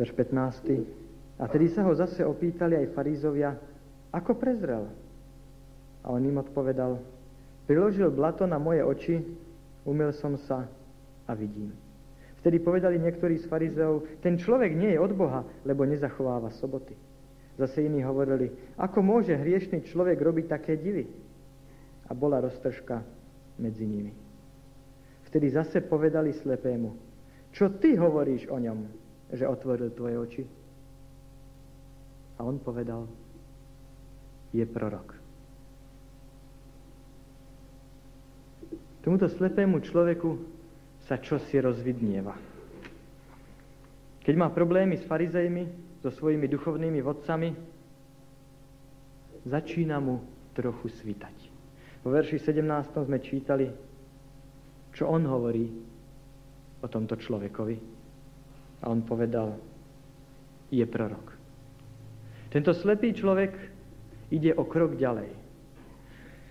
Verš 0.00 0.16
15. 0.16 1.40
A 1.40 1.44
tedy 1.48 1.68
sa 1.68 1.84
ho 1.84 1.92
zase 1.92 2.24
opýtali 2.24 2.80
aj 2.80 2.96
farízovia, 2.96 3.52
ako 4.08 4.32
prezrel. 4.40 4.88
A 6.00 6.08
on 6.08 6.24
im 6.24 6.40
odpovedal, 6.40 6.96
priložil 7.68 8.08
blato 8.08 8.48
na 8.48 8.56
moje 8.56 8.80
oči, 8.80 9.16
umil 9.84 10.16
som 10.16 10.40
sa 10.48 10.64
a 11.28 11.32
vidím. 11.36 11.76
Vtedy 12.40 12.56
povedali 12.56 12.96
niektorí 12.96 13.36
z 13.36 13.44
farizeov, 13.44 14.24
ten 14.24 14.40
človek 14.40 14.72
nie 14.72 14.96
je 14.96 15.00
od 15.00 15.12
Boha, 15.12 15.44
lebo 15.68 15.84
nezachováva 15.84 16.48
soboty. 16.56 16.96
Zase 17.60 17.84
iní 17.84 18.00
hovorili, 18.00 18.48
ako 18.80 19.04
môže 19.04 19.36
hriešný 19.36 19.84
človek 19.84 20.16
robiť 20.16 20.46
také 20.48 20.80
divy? 20.80 21.04
A 22.08 22.16
bola 22.16 22.40
roztržka 22.40 23.04
medzi 23.60 23.84
nimi. 23.84 24.16
Vtedy 25.28 25.52
zase 25.52 25.84
povedali 25.84 26.32
slepému, 26.32 26.96
čo 27.52 27.68
ty 27.76 28.00
hovoríš 28.00 28.48
o 28.48 28.56
ňom? 28.56 28.99
Že 29.32 29.46
otvoril 29.46 29.90
tvoje 29.94 30.16
oči? 30.18 30.42
A 32.38 32.44
on 32.46 32.56
povedal, 32.58 33.06
je 34.50 34.64
prorok. 34.66 35.14
Tomuto 39.00 39.28
slepému 39.28 39.80
človeku 39.80 40.30
sa 41.08 41.16
čosi 41.16 41.56
rozvidnieva. 41.60 42.36
Keď 44.20 44.34
má 44.36 44.52
problémy 44.52 45.00
s 45.00 45.04
farizejmi, 45.08 45.90
so 46.00 46.08
svojimi 46.08 46.48
duchovnými 46.48 47.00
vodcami, 47.04 47.52
začína 49.44 50.00
mu 50.00 50.24
trochu 50.56 50.88
svitať. 50.88 51.36
Vo 52.00 52.08
verši 52.16 52.40
17 52.40 53.04
sme 53.04 53.20
čítali, 53.20 53.68
čo 54.96 55.12
on 55.12 55.28
hovorí 55.28 55.68
o 56.80 56.86
tomto 56.88 57.20
človekovi. 57.20 57.99
A 58.80 58.88
on 58.88 59.04
povedal, 59.04 59.56
je 60.70 60.86
prorok. 60.86 61.34
Tento 62.50 62.74
slepý 62.74 63.14
človek 63.14 63.52
ide 64.30 64.54
o 64.54 64.66
krok 64.66 64.98
ďalej. 64.98 65.30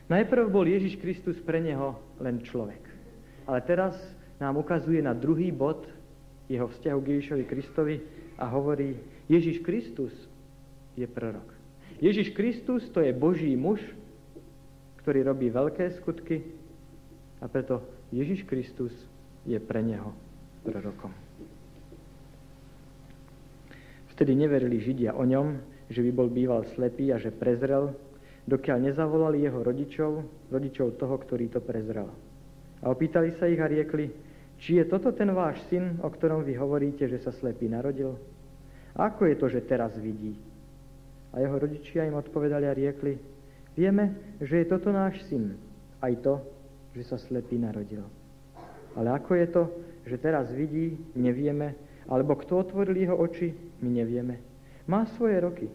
Najprv 0.10 0.46
bol 0.50 0.66
Ježiš 0.66 0.98
Kristus 1.00 1.38
pre 1.44 1.62
neho 1.62 1.96
len 2.20 2.42
človek. 2.42 2.82
Ale 3.46 3.60
teraz 3.66 3.96
nám 4.42 4.58
ukazuje 4.58 5.04
na 5.04 5.14
druhý 5.14 5.52
bod 5.52 5.86
jeho 6.50 6.66
vzťahu 6.66 7.00
k 7.02 7.10
Ježišovi 7.14 7.44
Kristovi 7.46 7.96
a 8.40 8.50
hovorí, 8.50 8.98
Ježiš 9.30 9.62
Kristus 9.62 10.12
je 10.98 11.06
prorok. 11.06 11.46
Ježiš 12.02 12.34
Kristus 12.34 12.88
to 12.90 13.04
je 13.04 13.14
Boží 13.14 13.54
muž, 13.54 13.84
ktorý 15.04 15.30
robí 15.30 15.52
veľké 15.52 15.94
skutky 16.02 16.42
a 17.44 17.46
preto 17.46 17.84
Ježiš 18.10 18.48
Kristus 18.50 18.92
je 19.46 19.60
pre 19.62 19.84
neho 19.86 20.16
prorokom. 20.66 21.29
Vtedy 24.20 24.36
neverili 24.36 24.84
Židia 24.84 25.16
o 25.16 25.24
ňom, 25.24 25.64
že 25.88 26.04
by 26.04 26.12
bol 26.12 26.28
býval 26.28 26.68
slepý 26.76 27.16
a 27.16 27.18
že 27.24 27.32
prezrel, 27.32 27.96
dokiaľ 28.52 28.92
nezavolali 28.92 29.48
jeho 29.48 29.64
rodičov, 29.64 30.12
rodičov 30.52 31.00
toho, 31.00 31.16
ktorý 31.24 31.48
to 31.48 31.64
prezrel. 31.64 32.12
A 32.84 32.92
opýtali 32.92 33.32
sa 33.40 33.48
ich 33.48 33.64
a 33.64 33.72
riekli, 33.72 34.12
či 34.60 34.76
je 34.76 34.92
toto 34.92 35.16
ten 35.16 35.32
váš 35.32 35.64
syn, 35.72 36.04
o 36.04 36.12
ktorom 36.12 36.44
vy 36.44 36.52
hovoríte, 36.60 37.08
že 37.08 37.24
sa 37.24 37.32
slepý 37.32 37.72
narodil? 37.72 38.20
A 39.00 39.08
ako 39.08 39.24
je 39.24 39.36
to, 39.40 39.48
že 39.48 39.64
teraz 39.72 39.96
vidí? 39.96 40.36
A 41.32 41.40
jeho 41.40 41.56
rodičia 41.56 42.04
im 42.04 42.20
odpovedali 42.20 42.68
a 42.68 42.76
riekli, 42.76 43.16
vieme, 43.72 44.36
že 44.44 44.60
je 44.60 44.66
toto 44.68 44.92
náš 44.92 45.16
syn, 45.32 45.56
aj 46.04 46.20
to, 46.20 46.44
že 46.92 47.08
sa 47.08 47.16
slepý 47.16 47.56
narodil. 47.56 48.04
Ale 49.00 49.16
ako 49.16 49.32
je 49.40 49.48
to, 49.48 49.64
že 50.12 50.20
teraz 50.20 50.52
vidí, 50.52 51.00
nevieme, 51.16 51.80
alebo 52.12 52.36
kto 52.36 52.68
otvoril 52.68 53.00
jeho 53.00 53.16
oči, 53.16 53.69
my 53.80 53.90
nevieme. 53.90 54.36
Má 54.90 55.06
svoje 55.16 55.38
roky, 55.40 55.68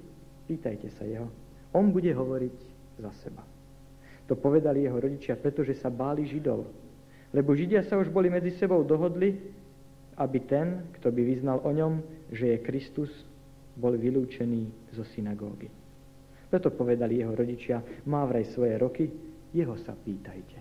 pýtajte 0.50 0.90
sa 0.98 1.04
jeho. 1.06 1.30
On 1.74 1.90
bude 1.90 2.10
hovoriť 2.10 2.56
za 2.98 3.10
seba. 3.24 3.42
To 4.26 4.34
povedali 4.38 4.88
jeho 4.88 4.96
rodičia, 4.96 5.36
pretože 5.36 5.76
sa 5.76 5.92
báli 5.92 6.24
Židov. 6.24 6.64
Lebo 7.34 7.52
Židia 7.52 7.84
sa 7.84 7.98
už 7.98 8.08
boli 8.08 8.30
medzi 8.30 8.54
sebou 8.56 8.80
dohodli, 8.86 9.36
aby 10.16 10.38
ten, 10.46 10.86
kto 10.98 11.10
by 11.10 11.22
vyznal 11.26 11.58
o 11.66 11.70
ňom, 11.74 12.00
že 12.30 12.54
je 12.54 12.64
Kristus, 12.64 13.10
bol 13.74 13.98
vylúčený 13.98 14.94
zo 14.94 15.02
synagógy. 15.12 15.66
Preto 16.46 16.70
povedali 16.70 17.18
jeho 17.18 17.34
rodičia, 17.34 17.82
má 18.06 18.22
vraj 18.22 18.46
svoje 18.54 18.78
roky, 18.78 19.10
jeho 19.50 19.74
sa 19.82 19.90
pýtajte. 19.98 20.58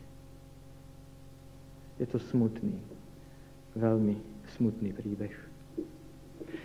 Je 2.02 2.10
to 2.10 2.18
smutný, 2.34 2.74
veľmi 3.78 4.18
smutný 4.58 4.90
príbeh. 4.98 5.43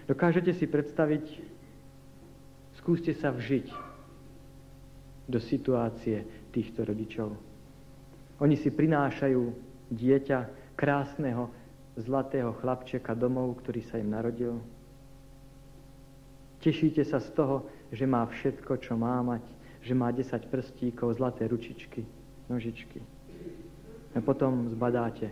Dokážete 0.06 0.54
si 0.56 0.64
predstaviť, 0.64 1.24
skúste 2.80 3.12
sa 3.12 3.34
vžiť 3.34 3.68
do 5.28 5.36
situácie 5.36 6.24
týchto 6.50 6.88
rodičov. 6.88 7.36
Oni 8.40 8.56
si 8.56 8.72
prinášajú 8.72 9.42
dieťa 9.92 10.38
krásneho, 10.78 11.50
zlatého 11.98 12.54
chlapčeka 12.62 13.12
domov, 13.18 13.58
ktorý 13.60 13.82
sa 13.82 13.98
im 13.98 14.14
narodil. 14.14 14.62
Tešíte 16.62 17.02
sa 17.02 17.18
z 17.18 17.34
toho, 17.34 17.66
že 17.90 18.06
má 18.06 18.22
všetko, 18.26 18.78
čo 18.78 18.94
má 18.94 19.18
mať, 19.22 19.42
že 19.82 19.94
má 19.94 20.10
10 20.14 20.50
prstíkov, 20.50 21.18
zlaté 21.18 21.50
ručičky, 21.50 22.06
nožičky. 22.46 23.02
A 24.14 24.22
potom 24.22 24.70
zbadáte, 24.70 25.30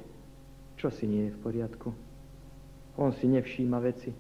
čo 0.79 0.91
si 0.91 1.07
nie 1.07 1.31
je 1.31 1.35
v 1.35 1.43
poriadku. 1.43 2.06
On 2.97 3.13
si 3.13 3.29
nevšíma 3.29 3.79
veci. 3.81 4.13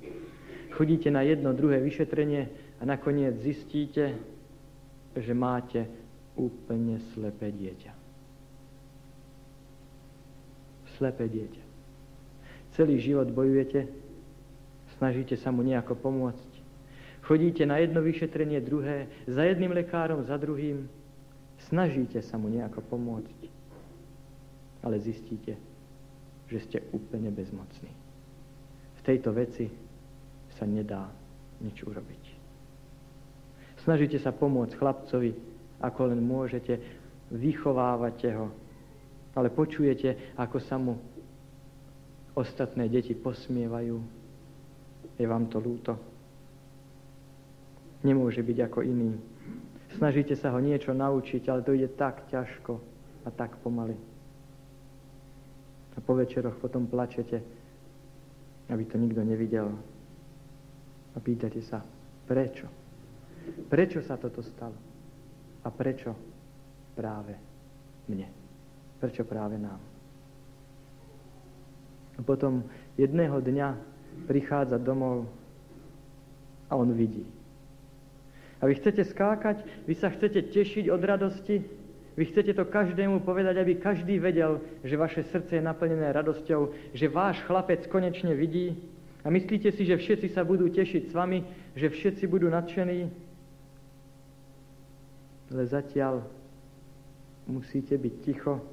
Chodíte 0.76 1.08
na 1.08 1.24
jedno, 1.24 1.56
druhé 1.56 1.80
vyšetrenie 1.80 2.48
a 2.80 2.82
nakoniec 2.84 3.40
zistíte, 3.40 4.12
že 5.16 5.32
máte 5.32 5.88
úplne 6.36 7.00
slepé 7.16 7.48
dieťa. 7.48 7.92
Slepé 11.00 11.24
dieťa. 11.32 11.64
Celý 12.76 13.00
život 13.00 13.32
bojujete, 13.32 13.88
snažíte 15.00 15.40
sa 15.40 15.48
mu 15.48 15.64
nejako 15.64 15.96
pomôcť. 15.96 16.52
Chodíte 17.24 17.64
na 17.64 17.80
jedno 17.80 18.04
vyšetrenie, 18.04 18.60
druhé, 18.60 19.08
za 19.24 19.48
jedným 19.48 19.72
lekárom, 19.72 20.22
za 20.28 20.36
druhým. 20.36 20.84
Snažíte 21.72 22.20
sa 22.20 22.36
mu 22.36 22.52
nejako 22.52 22.84
pomôcť. 22.84 23.40
Ale 24.84 25.00
zistíte, 25.00 25.56
že 26.46 26.58
ste 26.62 26.78
úplne 26.92 27.32
bezmocní. 27.32 28.05
Tejto 29.06 29.30
veci 29.30 29.70
sa 30.58 30.66
nedá 30.66 31.06
nič 31.62 31.78
urobiť. 31.86 32.24
Snažíte 33.86 34.18
sa 34.18 34.34
pomôcť 34.34 34.74
chlapcovi, 34.74 35.30
ako 35.78 36.00
len 36.10 36.18
môžete, 36.26 36.82
vychovávate 37.30 38.34
ho, 38.34 38.50
ale 39.38 39.46
počujete, 39.54 40.34
ako 40.34 40.58
sa 40.58 40.74
mu 40.74 40.98
ostatné 42.34 42.90
deti 42.90 43.14
posmievajú. 43.14 43.96
Je 45.14 45.26
vám 45.30 45.46
to 45.46 45.62
lúto? 45.62 45.94
Nemôže 48.02 48.42
byť 48.42 48.58
ako 48.66 48.82
iný. 48.82 49.14
Snažíte 49.94 50.34
sa 50.34 50.50
ho 50.50 50.58
niečo 50.58 50.90
naučiť, 50.90 51.46
ale 51.46 51.62
to 51.62 51.72
ide 51.78 51.94
tak 51.94 52.26
ťažko 52.28 52.82
a 53.22 53.28
tak 53.30 53.54
pomaly. 53.62 53.94
A 55.94 55.98
po 56.02 56.12
večeroch 56.12 56.58
potom 56.60 56.84
plačete, 56.90 57.40
aby 58.70 58.84
to 58.84 58.98
nikto 58.98 59.22
nevidel. 59.22 59.70
A 61.14 61.18
pýtate 61.22 61.62
sa, 61.62 61.80
prečo? 62.26 62.66
Prečo 63.70 64.02
sa 64.02 64.18
toto 64.18 64.42
stalo? 64.42 64.76
A 65.62 65.68
prečo 65.70 66.12
práve 66.98 67.34
mne? 68.10 68.28
Prečo 68.98 69.22
práve 69.22 69.56
nám? 69.56 69.80
A 72.16 72.20
potom 72.24 72.64
jedného 72.96 73.38
dňa 73.40 73.68
prichádza 74.24 74.80
domov 74.80 75.28
a 76.66 76.72
on 76.74 76.96
vidí. 76.96 77.28
A 78.56 78.64
vy 78.64 78.80
chcete 78.80 79.04
skákať, 79.04 79.60
vy 79.84 79.94
sa 79.94 80.08
chcete 80.08 80.48
tešiť 80.48 80.88
od 80.88 81.02
radosti, 81.04 81.60
vy 82.16 82.24
chcete 82.32 82.56
to 82.56 82.64
každému 82.64 83.20
povedať, 83.20 83.60
aby 83.60 83.76
každý 83.76 84.16
vedel, 84.16 84.64
že 84.80 84.96
vaše 84.96 85.22
srdce 85.28 85.60
je 85.60 85.68
naplnené 85.68 86.08
radosťou, 86.16 86.72
že 86.96 87.12
váš 87.12 87.44
chlapec 87.44 87.84
konečne 87.92 88.32
vidí 88.32 88.72
a 89.20 89.28
myslíte 89.28 89.68
si, 89.76 89.84
že 89.84 90.00
všetci 90.00 90.32
sa 90.32 90.40
budú 90.40 90.72
tešiť 90.72 91.10
s 91.10 91.12
vami, 91.12 91.44
že 91.76 91.92
všetci 91.92 92.24
budú 92.24 92.48
nadšení. 92.48 93.12
Ale 95.52 95.62
zatiaľ 95.68 96.24
musíte 97.46 97.94
byť 97.94 98.14
ticho. 98.24 98.64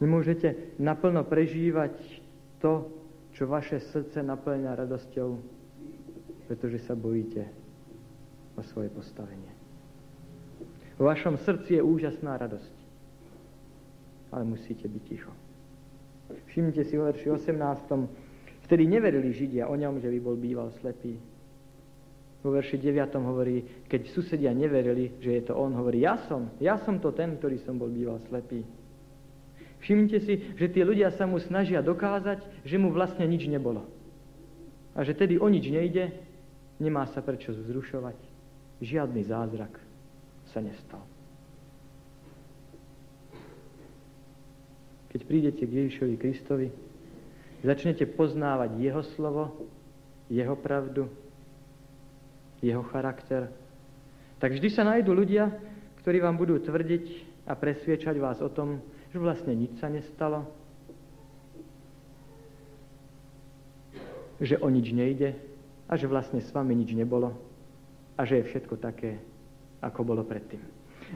Nemôžete 0.00 0.78
naplno 0.80 1.26
prežívať 1.26 1.92
to, 2.62 2.88
čo 3.34 3.50
vaše 3.50 3.82
srdce 3.92 4.22
naplňa 4.22 4.76
radosťou, 4.76 5.28
pretože 6.48 6.78
sa 6.86 6.96
bojíte 6.96 7.44
o 8.56 8.62
svoje 8.64 8.88
postavenie. 8.88 9.59
Vo 11.00 11.08
vašom 11.08 11.40
srdci 11.40 11.80
je 11.80 11.82
úžasná 11.82 12.36
radosť. 12.36 12.76
Ale 14.36 14.44
musíte 14.44 14.84
byť 14.84 15.02
ticho. 15.08 15.32
Všimnite 16.52 16.84
si 16.84 16.94
o 17.00 17.08
verši 17.08 17.32
18. 17.32 17.56
Vtedy 18.68 18.84
neverili 18.84 19.32
Židia 19.32 19.64
o 19.64 19.74
ňom, 19.80 19.96
že 20.04 20.12
by 20.12 20.18
bol 20.20 20.36
býval 20.36 20.68
slepý. 20.84 21.16
Vo 22.44 22.52
verši 22.52 22.76
9. 22.76 23.16
hovorí, 23.16 23.64
keď 23.88 24.12
susedia 24.12 24.52
neverili, 24.52 25.16
že 25.24 25.40
je 25.40 25.42
to 25.48 25.56
on, 25.56 25.72
hovorí, 25.72 26.04
ja 26.04 26.20
som, 26.28 26.52
ja 26.60 26.76
som 26.84 27.00
to 27.00 27.16
ten, 27.16 27.40
ktorý 27.40 27.56
som 27.64 27.80
bol 27.80 27.88
býval 27.88 28.20
slepý. 28.28 28.60
Všimnite 29.80 30.18
si, 30.20 30.52
že 30.60 30.68
tí 30.68 30.84
ľudia 30.84 31.16
sa 31.16 31.24
mu 31.24 31.40
snažia 31.40 31.80
dokázať, 31.80 32.44
že 32.68 32.76
mu 32.76 32.92
vlastne 32.92 33.24
nič 33.24 33.48
nebolo. 33.48 33.88
A 34.92 35.00
že 35.00 35.16
tedy 35.16 35.40
o 35.40 35.48
nič 35.48 35.64
nejde, 35.64 36.12
nemá 36.76 37.08
sa 37.08 37.24
prečo 37.24 37.56
vzrušovať. 37.56 38.20
Žiadny 38.84 39.24
zázrak 39.24 39.89
sa 40.50 40.60
nestal. 40.62 41.02
Keď 45.10 45.20
prídete 45.26 45.66
k 45.66 45.74
Ježišovi 45.74 46.14
Kristovi, 46.14 46.68
začnete 47.66 48.06
poznávať 48.06 48.78
Jeho 48.78 49.02
slovo, 49.14 49.66
Jeho 50.30 50.54
pravdu, 50.54 51.10
Jeho 52.62 52.86
charakter, 52.94 53.50
tak 54.38 54.54
vždy 54.54 54.68
sa 54.70 54.86
nájdú 54.86 55.10
ľudia, 55.12 55.50
ktorí 56.00 56.22
vám 56.22 56.38
budú 56.38 56.56
tvrdiť 56.62 57.04
a 57.44 57.52
presviečať 57.58 58.16
vás 58.22 58.38
o 58.40 58.48
tom, 58.48 58.80
že 59.10 59.18
vlastne 59.18 59.52
nič 59.52 59.76
sa 59.82 59.90
nestalo, 59.90 60.46
že 64.40 64.56
o 64.56 64.68
nič 64.72 64.94
nejde 64.94 65.36
a 65.90 65.92
že 65.98 66.08
vlastne 66.08 66.40
s 66.40 66.48
vami 66.54 66.72
nič 66.72 66.96
nebolo 66.96 67.36
a 68.16 68.24
že 68.24 68.40
je 68.40 68.48
všetko 68.48 68.80
také, 68.80 69.20
ako 69.80 70.00
bolo 70.04 70.22
predtým. 70.24 70.60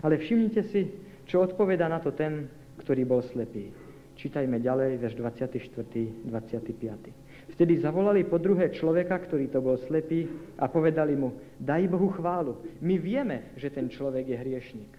Ale 0.03 0.19
všimnite 0.19 0.63
si, 0.73 0.91
čo 1.25 1.45
odpoveda 1.45 1.89
na 1.89 2.01
to 2.01 2.11
ten, 2.13 2.49
ktorý 2.83 3.07
bol 3.07 3.23
slepý. 3.23 3.71
Čítajme 4.15 4.63
ďalej, 4.63 4.99
verš 4.99 5.15
24. 5.19 6.29
25. 6.29 7.25
Vtedy 7.55 7.79
zavolali 7.79 8.27
po 8.27 8.41
druhé 8.41 8.73
človeka, 8.75 9.21
ktorý 9.21 9.47
to 9.53 9.63
bol 9.63 9.79
slepý 9.87 10.27
a 10.59 10.67
povedali 10.67 11.15
mu, 11.15 11.39
daj 11.61 11.87
Bohu 11.87 12.11
chválu, 12.11 12.59
my 12.83 12.99
vieme, 12.99 13.55
že 13.55 13.71
ten 13.71 13.87
človek 13.87 14.27
je 14.27 14.37
hriešnik. 14.39 14.93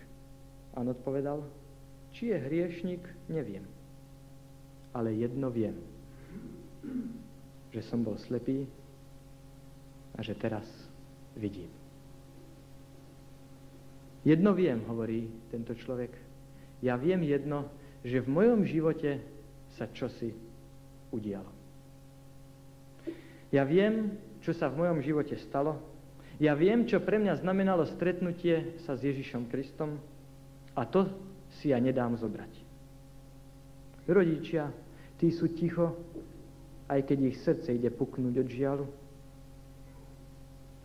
A 0.75 0.83
on 0.83 0.91
odpovedal, 0.91 1.43
či 2.15 2.31
je 2.31 2.37
hriešnik, 2.39 3.03
neviem. 3.27 3.67
Ale 4.95 5.11
jedno 5.11 5.51
viem, 5.51 5.75
že 7.75 7.83
som 7.83 7.99
bol 7.99 8.15
slepý 8.15 8.63
a 10.15 10.23
že 10.23 10.31
teraz 10.39 10.63
vidím. 11.35 11.74
Jedno 14.25 14.57
viem, 14.57 14.81
hovorí 14.89 15.29
tento 15.53 15.77
človek. 15.77 16.09
Ja 16.81 16.97
viem 16.97 17.21
jedno, 17.21 17.69
že 18.01 18.25
v 18.25 18.33
mojom 18.33 18.65
živote 18.65 19.21
sa 19.77 19.85
čosi 19.93 20.33
udialo. 21.13 21.53
Ja 23.53 23.61
viem, 23.63 24.17
čo 24.41 24.51
sa 24.57 24.67
v 24.67 24.81
mojom 24.81 25.05
živote 25.05 25.37
stalo. 25.45 25.77
Ja 26.41 26.57
viem, 26.57 26.89
čo 26.89 26.99
pre 26.99 27.21
mňa 27.21 27.39
znamenalo 27.39 27.85
stretnutie 27.85 28.81
sa 28.83 28.97
s 28.97 29.05
Ježišom 29.05 29.47
Kristom 29.47 30.01
a 30.75 30.83
to 30.83 31.07
si 31.61 31.71
ja 31.71 31.79
nedám 31.79 32.17
zobrať. 32.19 32.51
Rodičia, 34.09 34.69
tí 35.21 35.31
sú 35.31 35.53
ticho, 35.53 35.95
aj 36.91 37.07
keď 37.07 37.17
ich 37.25 37.37
srdce 37.41 37.73
ide 37.73 37.89
puknúť 37.89 38.35
od 38.41 38.49
žialu. 38.51 38.85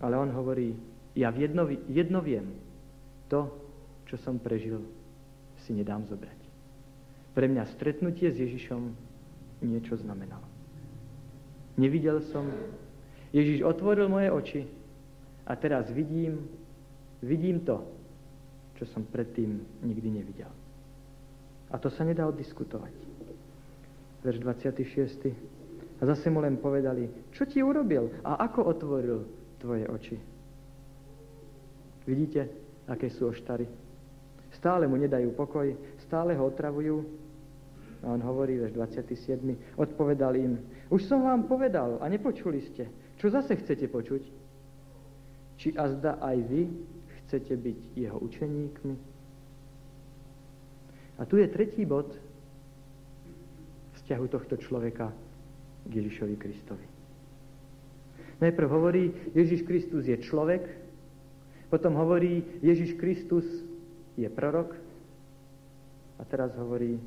Ale 0.00 0.14
on 0.16 0.32
hovorí, 0.32 0.72
ja 1.12 1.28
jedno, 1.34 1.68
jedno 1.90 2.24
viem, 2.24 2.48
to, 3.30 3.46
čo 4.10 4.18
som 4.18 4.42
prežil, 4.42 4.82
si 5.62 5.70
nedám 5.70 6.02
zobrať. 6.10 6.40
Pre 7.30 7.46
mňa 7.46 7.62
stretnutie 7.78 8.26
s 8.34 8.42
Ježišom 8.42 8.90
niečo 9.62 9.94
znamenalo. 10.02 10.42
Nevidel 11.78 12.20
som, 12.34 12.50
Ježiš 13.30 13.62
otvoril 13.62 14.10
moje 14.10 14.28
oči 14.34 14.62
a 15.46 15.54
teraz 15.54 15.86
vidím, 15.94 16.50
vidím 17.22 17.62
to, 17.62 17.86
čo 18.74 18.84
som 18.90 19.06
predtým 19.06 19.62
nikdy 19.86 20.10
nevidel. 20.10 20.50
A 21.70 21.78
to 21.78 21.86
sa 21.86 22.02
nedá 22.02 22.26
oddiskutovať. 22.26 22.92
Verš 24.26 24.38
26. 24.42 25.30
A 26.00 26.02
zase 26.02 26.26
mu 26.32 26.42
len 26.42 26.58
povedali, 26.58 27.06
čo 27.30 27.46
ti 27.46 27.62
urobil 27.62 28.10
a 28.26 28.42
ako 28.42 28.60
otvoril 28.66 29.18
tvoje 29.62 29.84
oči. 29.86 30.16
Vidíte, 32.08 32.48
aké 32.90 33.06
sú 33.06 33.30
oštary. 33.30 33.70
Stále 34.50 34.90
mu 34.90 34.98
nedajú 34.98 35.30
pokoj, 35.38 35.70
stále 36.02 36.34
ho 36.34 36.50
otravujú. 36.50 37.06
A 38.02 38.10
on 38.10 38.20
hovorí, 38.24 38.58
verš 38.58 38.74
27, 38.74 39.78
odpovedal 39.78 40.34
im, 40.34 40.58
už 40.88 41.06
som 41.06 41.22
vám 41.22 41.46
povedal 41.46 42.00
a 42.02 42.08
nepočuli 42.08 42.58
ste. 42.64 42.88
Čo 43.20 43.30
zase 43.30 43.54
chcete 43.60 43.86
počuť? 43.86 44.22
Či 45.60 45.76
azda 45.76 46.16
aj 46.18 46.36
vy 46.48 46.62
chcete 47.28 47.52
byť 47.52 47.78
jeho 47.94 48.18
učeníkmi? 48.18 48.94
A 51.20 51.22
tu 51.28 51.36
je 51.36 51.46
tretí 51.52 51.84
bod 51.84 52.16
vzťahu 54.00 54.26
tohto 54.32 54.56
človeka 54.56 55.12
k 55.84 55.90
Ježišovi 56.00 56.34
Kristovi. 56.40 56.86
Najprv 58.40 58.68
hovorí, 58.72 59.12
Ježiš 59.36 59.68
Kristus 59.68 60.08
je 60.08 60.16
človek, 60.16 60.64
potom 61.70 61.94
hovorí, 61.94 62.42
Ježiš 62.60 62.98
Kristus 62.98 63.46
je 64.18 64.26
prorok 64.26 64.74
a 66.18 66.22
teraz 66.26 66.50
hovorí, 66.58 66.98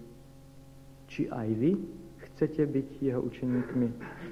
či 1.12 1.28
aj 1.28 1.50
vy 1.54 1.72
chcete 2.32 2.64
byť 2.66 2.90
jeho 3.04 3.22
učeníkmi. 3.22 3.88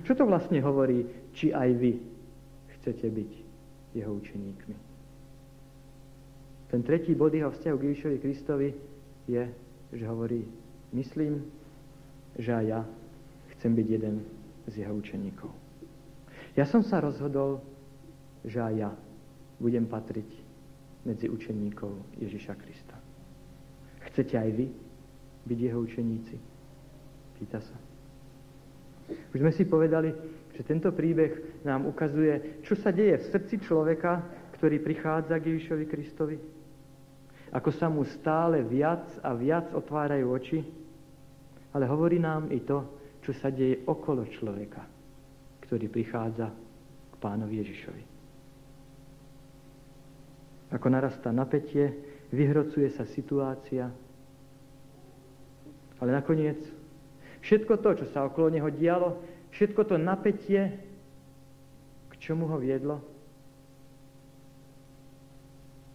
Čo 0.08 0.16
to 0.16 0.24
vlastne 0.26 0.64
hovorí, 0.64 1.06
či 1.36 1.52
aj 1.52 1.70
vy 1.78 2.00
chcete 2.80 3.06
byť 3.12 3.32
jeho 3.94 4.12
učeníkmi? 4.16 4.76
Ten 6.72 6.82
tretí 6.88 7.12
bod 7.12 7.36
jeho 7.36 7.52
vzťahu 7.52 7.76
k 7.76 7.86
Ježišovi 7.92 8.18
Kristovi 8.24 8.70
je, 9.28 9.44
že 9.92 10.06
hovorí, 10.08 10.48
myslím, 10.96 11.44
že 12.40 12.56
aj 12.56 12.66
ja 12.66 12.82
chcem 13.54 13.76
byť 13.76 13.88
jeden 13.92 14.24
z 14.72 14.88
jeho 14.88 14.96
učeníkov. 14.96 15.52
Ja 16.56 16.64
som 16.64 16.80
sa 16.80 17.04
rozhodol, 17.04 17.60
že 18.48 18.64
aj 18.64 18.74
ja 18.80 18.92
budem 19.62 19.86
patriť 19.86 20.30
medzi 21.06 21.30
učeníkov 21.30 22.18
Ježiša 22.18 22.54
Krista. 22.58 22.98
Chcete 24.10 24.34
aj 24.34 24.50
vy 24.58 24.68
byť 25.46 25.58
jeho 25.62 25.80
učeníci? 25.86 26.36
Pýta 27.38 27.62
sa. 27.62 27.78
Už 29.34 29.42
sme 29.42 29.54
si 29.54 29.66
povedali, 29.66 30.10
že 30.58 30.62
tento 30.66 30.90
príbeh 30.94 31.62
nám 31.66 31.86
ukazuje, 31.86 32.62
čo 32.66 32.74
sa 32.78 32.90
deje 32.90 33.18
v 33.18 33.30
srdci 33.30 33.56
človeka, 33.66 34.22
ktorý 34.58 34.82
prichádza 34.82 35.38
k 35.42 35.48
Ježišovi 35.54 35.86
Kristovi. 35.90 36.38
Ako 37.52 37.70
sa 37.74 37.92
mu 37.92 38.06
stále 38.08 38.64
viac 38.64 39.04
a 39.26 39.36
viac 39.36 39.74
otvárajú 39.74 40.26
oči, 40.32 40.60
ale 41.76 41.86
hovorí 41.90 42.22
nám 42.22 42.48
i 42.54 42.64
to, 42.64 42.86
čo 43.22 43.36
sa 43.36 43.52
deje 43.52 43.84
okolo 43.86 44.26
človeka, 44.30 44.86
ktorý 45.68 45.92
prichádza 45.92 46.48
k 47.12 47.16
pánovi 47.20 47.60
Ježišovi. 47.62 48.11
Ako 50.72 50.88
narastá 50.88 51.36
napätie, 51.36 51.92
vyhrocuje 52.32 52.88
sa 52.96 53.04
situácia, 53.04 53.92
ale 56.00 56.10
nakoniec 56.16 56.58
všetko 57.44 57.78
to, 57.84 57.90
čo 58.02 58.06
sa 58.10 58.26
okolo 58.26 58.50
neho 58.50 58.72
dialo, 58.72 59.20
všetko 59.52 59.82
to 59.84 59.96
napätie, 60.00 60.80
k 62.10 62.14
čomu 62.18 62.48
ho 62.48 62.58
viedlo? 62.58 63.04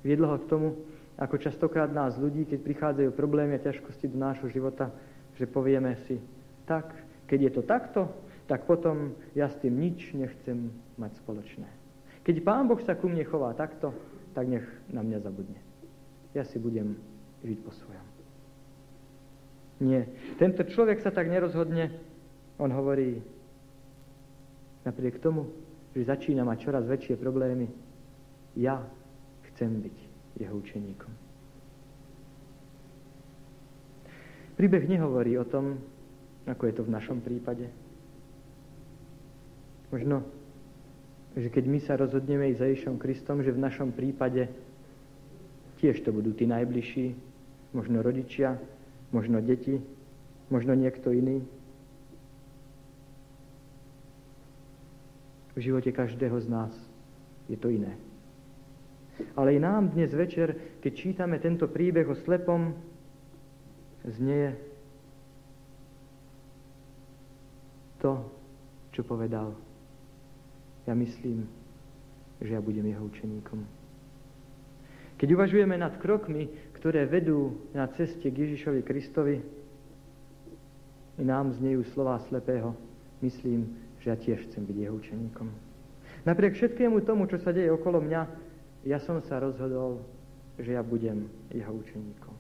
Viedlo 0.05 0.31
ho 0.31 0.39
k 0.39 0.47
tomu, 0.47 0.69
ako 1.17 1.41
častokrát 1.41 1.91
nás 1.91 2.15
ľudí, 2.21 2.45
keď 2.45 2.61
prichádzajú 2.63 3.11
problémy 3.17 3.57
a 3.57 3.65
ťažkosti 3.65 4.13
do 4.13 4.21
nášho 4.21 4.47
života, 4.53 4.93
že 5.41 5.49
povieme 5.49 5.97
si, 6.05 6.21
tak, 6.69 6.93
keď 7.27 7.39
je 7.41 7.51
to 7.51 7.63
takto, 7.65 8.01
tak 8.47 8.69
potom 8.69 9.17
ja 9.35 9.51
s 9.51 9.59
tým 9.59 9.75
nič 9.75 10.15
nechcem 10.15 10.71
mať 11.01 11.19
spoločné. 11.19 11.67
Keď 12.23 12.45
Pán 12.47 12.71
Boh 12.71 12.79
sa 12.79 12.95
ku 12.95 13.11
mne 13.11 13.27
chová 13.27 13.51
takto, 13.59 13.91
tak 14.37 14.53
nech 14.53 14.69
na 14.93 15.01
mňa 15.01 15.25
zabudne. 15.25 15.57
Ja 16.37 16.45
si 16.45 16.61
budem 16.61 17.01
žiť 17.41 17.59
po 17.65 17.73
svojom. 17.73 18.05
Nie. 19.81 20.05
Tento 20.37 20.61
človek 20.61 21.01
sa 21.01 21.09
tak 21.09 21.33
nerozhodne. 21.33 21.97
On 22.61 22.69
hovorí, 22.69 23.25
napriek 24.85 25.25
tomu, 25.25 25.49
že 25.97 26.05
začína 26.05 26.45
mať 26.45 26.69
čoraz 26.69 26.85
väčšie 26.85 27.17
problémy, 27.17 27.73
ja 28.61 28.85
chcem 29.53 29.81
byť 29.81 29.97
jeho 30.37 30.53
učeníkom. 30.61 31.13
Príbeh 34.57 34.85
nehovorí 34.89 35.37
o 35.41 35.49
tom, 35.49 35.81
ako 36.45 36.63
je 36.69 36.75
to 36.77 36.83
v 36.85 36.93
našom 36.93 37.25
prípade. 37.25 37.69
Možno, 39.93 40.25
že 41.37 41.53
keď 41.53 41.65
my 41.69 41.79
sa 41.85 42.01
rozhodneme 42.01 42.49
ísť 42.49 42.61
za 42.65 42.67
Ježišom 42.73 42.97
Kristom, 42.97 43.45
že 43.45 43.53
v 43.53 43.61
našom 43.61 43.93
prípade 43.93 44.49
tiež 45.77 46.01
to 46.01 46.09
budú 46.09 46.33
tí 46.33 46.49
najbližší, 46.49 47.13
možno 47.77 48.01
rodičia, 48.01 48.57
možno 49.13 49.45
deti, 49.45 49.85
možno 50.49 50.73
niekto 50.73 51.13
iný. 51.13 51.45
V 55.53 55.61
živote 55.61 55.93
každého 55.93 56.41
z 56.41 56.49
nás 56.49 56.73
je 57.53 57.57
to 57.61 57.69
iné. 57.69 57.93
Ale 59.37 59.57
i 59.57 59.61
nám 59.61 59.93
dnes 59.93 60.13
večer, 60.13 60.81
keď 60.81 60.93
čítame 60.97 61.37
tento 61.41 61.69
príbeh 61.69 62.05
o 62.09 62.17
slepom, 62.17 62.77
znie 64.05 64.57
to, 68.01 68.21
čo 68.93 69.01
povedal. 69.05 69.66
Ja 70.87 70.95
myslím, 70.95 71.51
že 72.41 72.55
ja 72.55 72.63
budem 72.63 72.87
jeho 72.87 73.05
učeníkom. 73.05 73.61
Keď 75.17 75.29
uvažujeme 75.33 75.75
nad 75.81 75.97
krokmi, 75.99 76.47
ktoré 76.77 77.09
vedú 77.09 77.67
na 77.73 77.89
ceste 77.89 78.29
k 78.29 78.37
Ježišovi 78.47 78.81
Kristovi, 78.85 79.41
nám 81.17 81.57
znejú 81.57 81.83
slova 81.97 82.21
slepého, 82.29 82.77
myslím, 83.25 83.73
že 84.05 84.13
ja 84.13 84.17
tiež 84.21 84.47
chcem 84.47 84.69
byť 84.69 84.77
jeho 84.77 84.95
učeníkom. 85.01 85.49
Napriek 86.29 86.61
všetkému 86.61 87.01
tomu, 87.09 87.25
čo 87.25 87.41
sa 87.41 87.57
deje 87.57 87.73
okolo 87.73 88.05
mňa, 88.05 88.23
ja 88.85 89.01
som 89.01 89.25
sa 89.25 89.41
rozhodol, 89.41 90.05
že 90.61 90.77
ja 90.77 90.85
budem 90.85 91.27
jeho 91.49 91.73
učeníkom. 91.73 92.35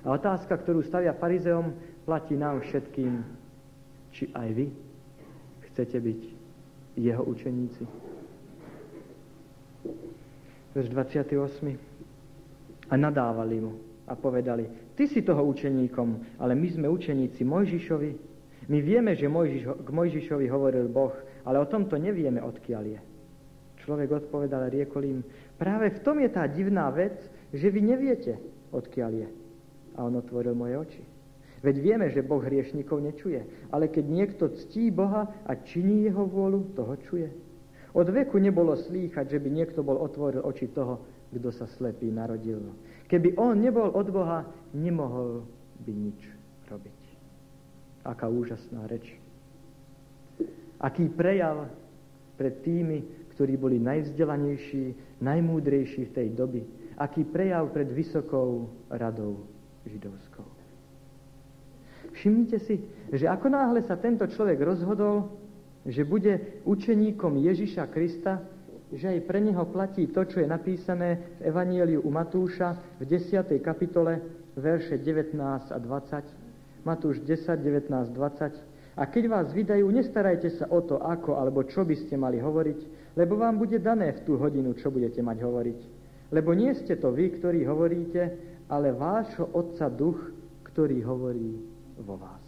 A 0.00 0.16
otázka, 0.16 0.56
ktorú 0.56 0.80
stavia 0.80 1.12
farizeom, 1.12 1.76
platí 2.08 2.32
nám 2.32 2.64
všetkým, 2.64 3.20
či 4.16 4.32
aj 4.32 4.48
vy 4.56 4.66
chcete 5.70 6.00
byť 6.00 6.39
jeho 6.96 7.22
učeníci. 7.24 7.86
Verš 10.74 10.88
28 10.88 11.78
a 12.90 12.94
nadávali 12.94 13.58
mu 13.58 13.72
a 14.06 14.14
povedali, 14.14 14.66
ty 14.94 15.06
si 15.06 15.22
toho 15.22 15.42
učeníkom, 15.46 16.38
ale 16.38 16.54
my 16.54 16.68
sme 16.70 16.86
učeníci 16.90 17.46
Mojžišovi. 17.46 18.10
My 18.70 18.78
vieme, 18.82 19.14
že 19.18 19.30
Mojžiš, 19.30 19.62
k 19.82 19.88
Mojžišovi 19.90 20.46
hovoril 20.46 20.86
Boh, 20.90 21.14
ale 21.46 21.58
o 21.58 21.66
tomto 21.66 21.98
nevieme, 21.98 22.42
odkiaľ 22.42 22.84
je. 22.86 23.00
Človek 23.82 24.26
odpovedal 24.26 24.66
a 24.66 24.72
riekol 24.72 25.02
im, 25.06 25.20
práve 25.58 25.90
v 25.90 26.02
tom 26.06 26.22
je 26.22 26.30
tá 26.30 26.46
divná 26.46 26.90
vec, 26.90 27.18
že 27.50 27.66
vy 27.66 27.80
neviete, 27.82 28.38
odkiaľ 28.70 29.12
je. 29.26 29.28
A 29.98 30.06
on 30.06 30.14
otvoril 30.14 30.54
moje 30.54 30.74
oči. 30.78 31.02
Veď 31.60 31.76
vieme, 31.76 32.08
že 32.08 32.24
Boh 32.24 32.40
hriešnikov 32.40 33.04
nečuje, 33.04 33.44
ale 33.68 33.92
keď 33.92 34.04
niekto 34.08 34.44
ctí 34.48 34.88
Boha 34.88 35.28
a 35.44 35.52
činí 35.60 36.08
jeho 36.08 36.24
vôľu, 36.24 36.72
toho 36.72 36.96
čuje. 37.04 37.28
Od 37.92 38.08
veku 38.08 38.40
nebolo 38.40 38.78
slýchať, 38.80 39.36
že 39.36 39.38
by 39.42 39.48
niekto 39.50 39.84
bol 39.84 40.00
otvoril 40.00 40.40
oči 40.40 40.72
toho, 40.72 41.04
kto 41.30 41.48
sa 41.52 41.68
slepý 41.68 42.08
narodil. 42.08 42.72
Keby 43.12 43.36
on 43.36 43.60
nebol 43.60 43.92
od 43.92 44.08
Boha, 44.08 44.48
nemohol 44.72 45.44
by 45.84 45.92
nič 45.92 46.20
robiť. 46.70 46.98
Aká 48.08 48.32
úžasná 48.32 48.88
reč. 48.88 49.12
Aký 50.80 51.12
prejav 51.12 51.68
pred 52.40 52.64
tými, 52.64 53.04
ktorí 53.36 53.60
boli 53.60 53.76
najvzdelanejší, 53.76 55.20
najmúdrejší 55.20 56.08
v 56.08 56.14
tej 56.16 56.28
doby. 56.32 56.62
Aký 56.96 57.28
prejav 57.28 57.68
pred 57.68 57.92
vysokou 57.92 58.72
radou 58.88 59.44
židovskou. 59.84 60.49
Všimnite 62.14 62.58
si, 62.66 62.82
že 63.10 63.26
ako 63.26 63.50
náhle 63.50 63.82
sa 63.86 63.98
tento 63.98 64.26
človek 64.26 64.58
rozhodol, 64.62 65.30
že 65.86 66.04
bude 66.04 66.62
učeníkom 66.68 67.40
Ježiša 67.40 67.88
Krista, 67.88 68.44
že 68.90 69.06
aj 69.06 69.20
pre 69.24 69.38
neho 69.38 69.62
platí 69.70 70.10
to, 70.10 70.26
čo 70.26 70.42
je 70.42 70.48
napísané 70.50 71.38
v 71.38 71.54
Evanieliu 71.54 72.02
u 72.02 72.10
Matúša 72.10 72.74
v 72.98 73.06
10. 73.06 73.62
kapitole, 73.62 74.18
verše 74.58 74.98
19 74.98 75.38
a 75.70 75.78
20. 75.78 76.82
Matúš 76.82 77.22
10, 77.22 77.62
19, 77.62 78.10
20. 78.12 78.98
A 78.98 79.06
keď 79.06 79.24
vás 79.30 79.46
vydajú, 79.54 79.86
nestarajte 79.94 80.50
sa 80.58 80.66
o 80.68 80.82
to, 80.82 80.98
ako 80.98 81.38
alebo 81.38 81.62
čo 81.64 81.86
by 81.86 81.94
ste 81.94 82.18
mali 82.18 82.42
hovoriť, 82.42 83.14
lebo 83.14 83.38
vám 83.38 83.62
bude 83.62 83.78
dané 83.78 84.10
v 84.12 84.20
tú 84.26 84.34
hodinu, 84.36 84.74
čo 84.74 84.90
budete 84.90 85.22
mať 85.22 85.38
hovoriť. 85.38 85.80
Lebo 86.34 86.50
nie 86.54 86.74
ste 86.74 86.98
to 86.98 87.14
vy, 87.14 87.38
ktorí 87.38 87.62
hovoríte, 87.66 88.22
ale 88.66 88.90
vášho 88.90 89.50
Otca 89.54 89.86
Duch, 89.86 90.18
ktorý 90.66 91.02
hovorí 91.06 91.69
vo 92.02 92.16
vás. 92.16 92.44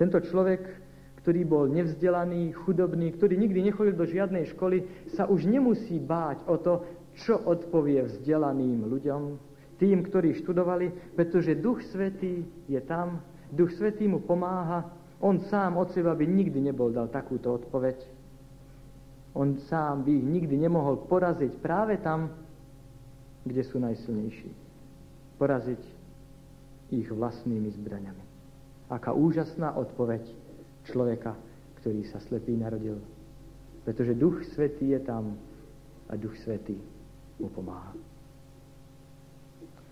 Tento 0.00 0.16
človek 0.20 0.90
ktorý 1.20 1.44
bol 1.44 1.68
nevzdelaný, 1.68 2.56
chudobný, 2.64 3.12
ktorý 3.12 3.36
nikdy 3.36 3.60
nechodil 3.60 3.92
do 3.92 4.08
žiadnej 4.08 4.48
školy, 4.56 4.88
sa 5.12 5.28
už 5.28 5.44
nemusí 5.44 6.00
báť 6.00 6.48
o 6.48 6.56
to, 6.56 6.80
čo 7.20 7.36
odpovie 7.36 8.08
vzdelaným 8.08 8.88
ľuďom. 8.88 9.52
tým, 9.80 10.04
ktorí 10.04 10.36
študovali, 10.44 11.16
pretože 11.16 11.56
Duch 11.56 11.80
Svetý 11.88 12.44
je 12.68 12.80
tam, 12.84 13.24
Duch 13.48 13.72
Svetý 13.72 14.04
mu 14.04 14.20
pomáha, 14.20 14.84
on 15.24 15.40
sám 15.48 15.80
od 15.80 15.88
seba 15.96 16.12
by 16.12 16.28
nikdy 16.28 16.60
nebol 16.60 16.92
dal 16.92 17.08
takúto 17.08 17.56
odpoveď. 17.56 17.96
On 19.32 19.56
sám 19.72 20.04
by 20.04 20.12
ich 20.12 20.26
nikdy 20.26 20.56
nemohol 20.60 21.00
poraziť 21.08 21.64
práve 21.64 21.96
tam, 21.96 22.28
kde 23.48 23.62
sú 23.64 23.80
najsilnejší. 23.80 24.52
Poraziť 25.40 25.80
ich 26.90 27.08
vlastnými 27.10 27.70
zbraňami. 27.80 28.24
Aká 28.90 29.14
úžasná 29.14 29.78
odpoveď 29.78 30.26
človeka, 30.90 31.38
ktorý 31.80 32.04
sa 32.10 32.18
slepý 32.26 32.58
narodil. 32.58 32.98
Pretože 33.86 34.18
Duch 34.18 34.44
Svetý 34.52 34.92
je 34.92 35.00
tam 35.00 35.38
a 36.10 36.18
Duch 36.18 36.36
Svetý 36.42 36.76
mu 37.38 37.48
pomáha. 37.48 37.94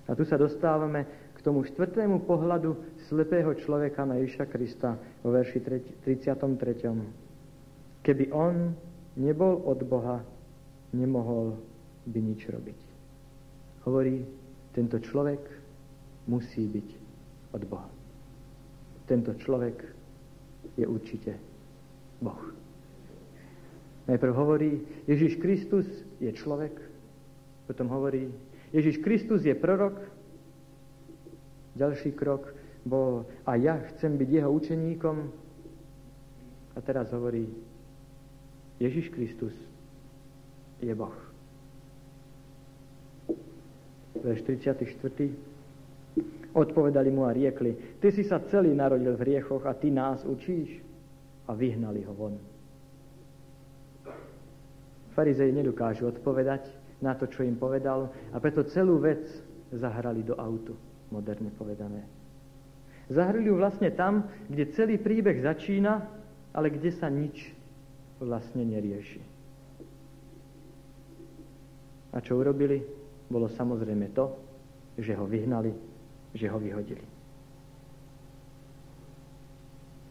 A 0.08 0.16
tu 0.16 0.24
sa 0.24 0.40
dostávame 0.40 1.06
k 1.36 1.38
tomu 1.44 1.62
štvrtému 1.68 2.24
pohľadu 2.26 2.74
slepého 3.06 3.54
človeka 3.54 4.02
na 4.08 4.18
Ježiša 4.18 4.44
Krista 4.50 4.96
vo 5.22 5.30
verši 5.30 5.60
33. 6.02 6.34
Keby 8.02 8.24
on 8.32 8.72
nebol 9.20 9.62
od 9.68 9.80
Boha, 9.84 10.24
nemohol 10.96 11.60
by 12.08 12.20
nič 12.24 12.48
robiť. 12.48 12.80
Hovorí, 13.84 14.24
tento 14.72 14.96
človek 14.96 15.57
musí 16.28 16.68
byť 16.68 16.88
od 17.56 17.62
Boha. 17.64 17.88
Tento 19.08 19.32
človek 19.34 19.80
je 20.76 20.84
určite 20.84 21.32
Boh. 22.20 22.52
Najprv 24.08 24.32
hovorí, 24.36 24.84
Ježiš 25.08 25.40
Kristus 25.40 25.84
je 26.20 26.32
človek, 26.32 26.72
potom 27.68 27.88
hovorí, 27.88 28.28
Ježiš 28.72 29.00
Kristus 29.00 29.44
je 29.44 29.56
prorok, 29.56 29.96
ďalší 31.76 32.12
krok 32.12 32.52
bol, 32.84 33.24
a 33.44 33.56
ja 33.56 33.80
chcem 33.92 34.16
byť 34.16 34.28
jeho 34.28 34.50
učeníkom, 34.52 35.16
a 36.76 36.78
teraz 36.80 37.12
hovorí, 37.12 37.48
Ježiš 38.80 39.10
Kristus 39.10 39.52
je 40.80 40.94
Boh. 40.94 41.16
Verš 44.18 44.42
34. 44.46 45.57
Odpovedali 46.58 47.14
mu 47.14 47.22
a 47.22 47.30
riekli, 47.30 48.02
ty 48.02 48.10
si 48.10 48.26
sa 48.26 48.42
celý 48.50 48.74
narodil 48.74 49.14
v 49.14 49.22
riechoch 49.22 49.62
a 49.62 49.78
ty 49.78 49.94
nás 49.94 50.26
učíš. 50.26 50.82
A 51.46 51.54
vyhnali 51.54 52.02
ho 52.04 52.12
von. 52.12 52.34
Farizei 55.14 55.54
nedokážu 55.54 56.10
odpovedať 56.10 56.68
na 57.00 57.14
to, 57.14 57.30
čo 57.30 57.46
im 57.46 57.56
povedal 57.56 58.10
a 58.34 58.36
preto 58.42 58.66
celú 58.68 59.00
vec 59.00 59.24
zahrali 59.72 60.20
do 60.26 60.36
autu, 60.36 60.76
moderne 61.08 61.48
povedané. 61.54 62.04
Zahrali 63.08 63.48
ju 63.48 63.56
vlastne 63.56 63.88
tam, 63.96 64.28
kde 64.52 64.68
celý 64.76 65.00
príbeh 65.00 65.40
začína, 65.40 66.04
ale 66.52 66.68
kde 66.68 66.92
sa 66.92 67.08
nič 67.08 67.54
vlastne 68.20 68.68
nerieši. 68.68 69.22
A 72.12 72.20
čo 72.20 72.36
urobili? 72.36 72.84
Bolo 73.32 73.48
samozrejme 73.48 74.12
to, 74.12 74.36
že 75.00 75.16
ho 75.16 75.24
vyhnali, 75.24 75.87
že 76.38 76.46
ho 76.46 76.58
vyhodili. 76.62 77.02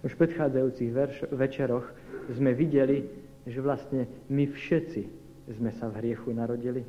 Už 0.03 0.13
v 0.13 0.21
predchádzajúcich 0.27 0.91
verš- 0.91 1.27
večeroch 1.31 1.87
sme 2.35 2.51
videli, 2.51 3.07
že 3.47 3.63
vlastne 3.63 4.11
my 4.27 4.43
všetci 4.51 5.03
sme 5.55 5.71
sa 5.79 5.87
v 5.87 6.03
hriechu 6.03 6.35
narodili. 6.35 6.83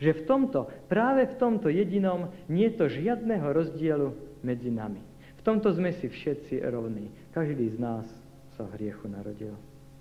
Že 0.00 0.20
v 0.20 0.22
tomto, 0.28 0.60
práve 0.88 1.28
v 1.28 1.34
tomto 1.40 1.72
jedinom, 1.72 2.28
nie 2.48 2.68
je 2.68 2.76
to 2.76 2.86
žiadného 2.92 3.48
rozdielu 3.52 4.12
medzi 4.44 4.68
nami. 4.68 5.00
V 5.40 5.42
tomto 5.44 5.72
sme 5.72 5.92
si 5.96 6.08
všetci 6.08 6.60
rovní. 6.68 7.08
Každý 7.32 7.72
z 7.72 7.78
nás 7.80 8.04
sa 8.56 8.68
v 8.68 8.76
hriechu 8.76 9.08
narodil. 9.08 9.56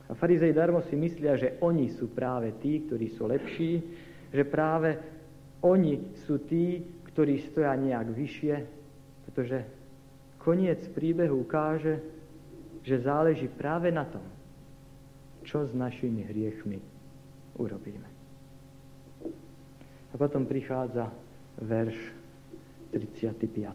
A 0.08 0.16
farizej 0.16 0.52
darmo 0.52 0.84
si 0.84 1.00
myslia, 1.00 1.40
že 1.40 1.56
oni 1.64 1.96
sú 1.96 2.12
práve 2.12 2.52
tí, 2.60 2.84
ktorí 2.84 3.08
sú 3.16 3.28
lepší, 3.28 3.80
že 4.32 4.44
práve 4.44 5.00
oni 5.64 6.16
sú 6.28 6.44
tí, 6.48 6.84
ktorí 7.10 7.41
stoja 7.50 7.74
nejak 7.76 8.13
vyššie, 8.13 8.56
pretože 9.26 9.65
koniec 10.38 10.86
príbehu 10.93 11.41
ukáže, 11.43 12.00
že 12.86 13.04
záleží 13.04 13.50
práve 13.52 13.91
na 13.91 14.06
tom, 14.08 14.24
čo 15.43 15.65
s 15.65 15.74
našimi 15.76 16.24
hriechmi 16.24 16.80
urobíme. 17.60 18.08
A 20.10 20.13
potom 20.17 20.45
prichádza 20.45 21.12
verš 21.60 21.98
35. 22.95 23.69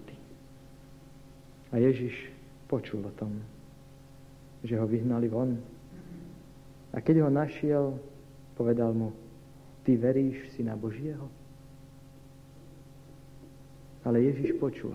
A 1.70 1.78
Ježiš 1.78 2.14
počul 2.66 3.06
o 3.06 3.12
tom, 3.14 3.38
že 4.64 4.78
ho 4.78 4.86
vyhnali 4.86 5.28
von 5.28 5.58
a 6.94 7.02
keď 7.02 7.26
ho 7.26 7.30
našiel, 7.30 7.98
povedal 8.54 8.94
mu, 8.94 9.10
ty 9.82 9.98
veríš 9.98 10.54
si 10.54 10.62
na 10.62 10.78
Božieho? 10.78 11.26
Ale 14.04 14.20
Ježiš 14.20 14.60
počul, 14.60 14.94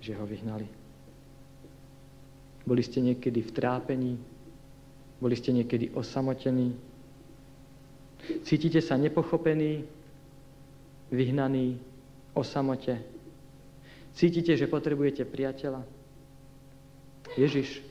že 0.00 0.16
ho 0.16 0.24
vyhnali. 0.24 0.64
Boli 2.64 2.82
ste 2.82 3.04
niekedy 3.04 3.42
v 3.42 3.50
trápení, 3.52 4.12
boli 5.20 5.34
ste 5.36 5.52
niekedy 5.52 5.92
osamotení, 5.92 6.72
cítite 8.46 8.80
sa 8.80 8.96
nepochopení, 8.96 9.84
vyhnaní, 11.12 11.76
o 12.32 12.40
samote. 12.40 12.96
Cítite, 14.16 14.56
že 14.56 14.64
potrebujete 14.64 15.28
priateľa. 15.28 15.84
Ježiš 17.36 17.84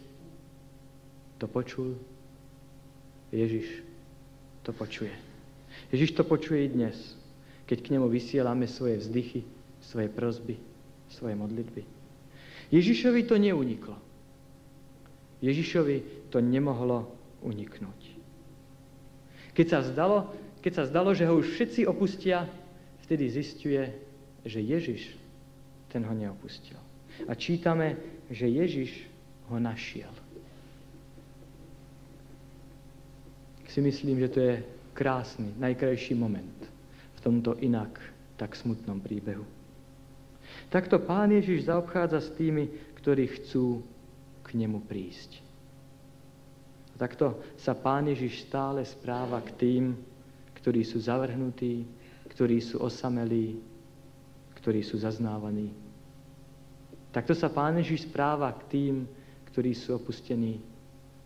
to 1.38 1.46
počul 1.46 1.98
Ježiš 3.32 3.80
to 4.68 4.76
počuje. 4.76 5.12
Ježiš 5.92 6.12
to 6.12 6.28
počuje 6.28 6.68
i 6.68 6.70
dnes, 6.70 7.16
keď 7.66 7.78
k 7.80 7.92
nemu 7.96 8.12
vysielame 8.12 8.68
svoje 8.68 9.00
vzdychy, 9.00 9.48
svoje 9.82 10.08
prozby, 10.10 10.56
svoje 11.10 11.36
modlitby. 11.36 11.84
Ježišovi 12.72 13.28
to 13.28 13.36
neuniklo. 13.36 13.98
Ježišovi 15.42 16.30
to 16.30 16.40
nemohlo 16.40 17.10
uniknúť. 17.42 18.02
Keď 19.52 19.68
sa 19.68 19.80
zdalo, 19.84 20.32
keď 20.62 20.72
sa 20.80 20.84
zdalo, 20.88 21.12
že 21.12 21.28
ho 21.28 21.36
už 21.42 21.58
všetci 21.58 21.90
opustia, 21.90 22.48
vtedy 23.04 23.28
zistuje, 23.28 23.82
že 24.46 24.62
Ježiš 24.62 25.18
ten 25.92 26.06
ho 26.06 26.14
neopustil. 26.16 26.80
A 27.28 27.36
čítame, 27.36 28.00
že 28.32 28.48
Ježiš 28.48 29.10
ho 29.52 29.60
našiel. 29.60 30.14
si 33.72 33.80
myslím, 33.80 34.20
že 34.20 34.28
to 34.28 34.40
je 34.44 34.56
krásny, 34.92 35.56
najkrajší 35.56 36.12
moment 36.20 36.60
v 37.16 37.20
tomto 37.24 37.56
inak 37.64 38.04
tak 38.36 38.52
smutnom 38.52 39.00
príbehu. 39.00 39.48
Takto 40.72 41.00
pán 41.04 41.36
Ježiš 41.36 41.68
zaobchádza 41.68 42.20
s 42.24 42.30
tými, 42.36 42.72
ktorí 43.02 43.28
chcú 43.40 43.84
k 44.46 44.48
nemu 44.56 44.84
prísť. 44.84 45.42
A 46.94 46.96
takto 47.02 47.40
sa 47.60 47.76
pán 47.76 48.08
Ježiš 48.08 48.48
stále 48.48 48.86
správa 48.86 49.42
k 49.42 49.52
tým, 49.58 49.84
ktorí 50.62 50.86
sú 50.86 51.02
zavrhnutí, 51.02 51.84
ktorí 52.30 52.62
sú 52.62 52.80
osamelí, 52.80 53.58
ktorí 54.62 54.86
sú 54.86 55.02
zaznávaní. 55.02 55.74
Takto 57.12 57.36
sa 57.36 57.52
pán 57.52 57.76
Ježiš 57.82 58.08
správa 58.08 58.54
k 58.56 58.62
tým, 58.72 58.96
ktorí 59.52 59.76
sú 59.76 60.00
opustení, 60.00 60.64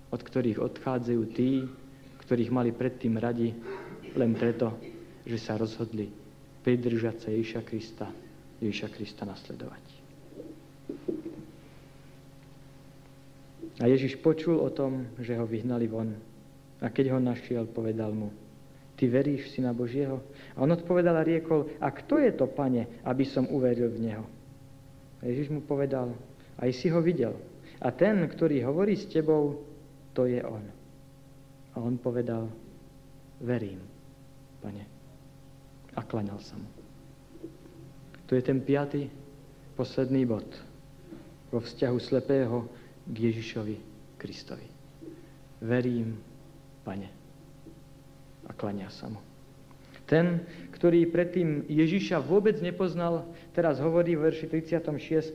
od 0.09 0.17
ktorých 0.23 0.57
odchádzajú 0.57 1.21
tí, 1.37 1.67
ktorých 2.25 2.49
mali 2.49 2.73
predtým 2.73 3.21
radi 3.21 3.53
len 4.17 4.33
preto, 4.33 4.73
že 5.27 5.37
sa 5.37 5.59
rozhodli 5.59 6.09
pridržať 6.65 7.15
sa 7.21 7.29
Ježiša 7.29 7.61
Krista, 7.61 8.09
Ježiša 8.63 8.87
Krista 8.91 9.27
nasledovať. 9.27 9.83
A 13.79 13.91
Ježiš 13.91 14.15
počul 14.23 14.55
o 14.61 14.71
tom, 14.71 15.11
že 15.19 15.35
ho 15.35 15.43
vyhnali 15.43 15.91
von. 15.91 16.15
A 16.79 16.87
keď 16.87 17.15
ho 17.15 17.19
našiel, 17.19 17.67
povedal 17.67 18.15
mu, 18.15 18.31
ty 18.95 19.11
veríš 19.11 19.51
si 19.51 19.59
na 19.59 19.75
Božieho? 19.75 20.23
A 20.55 20.63
on 20.63 20.71
odpovedal 20.71 21.19
a 21.19 21.27
riekol, 21.27 21.67
a 21.83 21.91
kto 21.91 22.19
je 22.23 22.31
to, 22.31 22.47
pane, 22.47 22.87
aby 23.03 23.23
som 23.27 23.47
uveril 23.51 23.91
v 23.91 23.99
Neho? 24.11 24.25
A 25.19 25.27
Ježiš 25.27 25.51
mu 25.51 25.59
povedal, 25.59 26.15
aj 26.59 26.71
si 26.71 26.87
ho 26.87 27.03
videl. 27.03 27.35
A 27.83 27.91
ten, 27.91 28.23
ktorý 28.23 28.63
hovorí 28.63 28.95
s 28.95 29.11
tebou, 29.11 29.59
to 30.15 30.23
je 30.23 30.39
on. 30.39 30.63
A 31.75 31.83
on 31.83 31.99
povedal, 31.99 32.47
verím, 33.43 33.83
pane. 34.63 34.87
A 35.95 35.99
klaňal 36.03 36.39
sa 36.39 36.55
mu. 36.55 36.74
To 38.25 38.33
je 38.33 38.41
ten 38.41 38.57
piatý, 38.57 39.09
posledný 39.77 40.25
bod 40.25 40.47
vo 41.53 41.61
vzťahu 41.61 41.97
slepého 42.01 42.65
k 43.05 43.15
Ježišovi 43.29 43.75
Kristovi. 44.17 44.65
Verím, 45.61 46.17
pane. 46.81 47.09
A 48.45 48.51
klania 48.53 48.89
sa 48.89 49.09
mu. 49.09 49.21
Ten, 50.05 50.45
ktorý 50.69 51.09
predtým 51.09 51.65
Ježiša 51.65 52.21
vôbec 52.21 52.61
nepoznal, 52.61 53.25
teraz 53.57 53.81
hovorí 53.81 54.13
v 54.13 54.29
verši 54.29 54.45
36. 54.49 55.33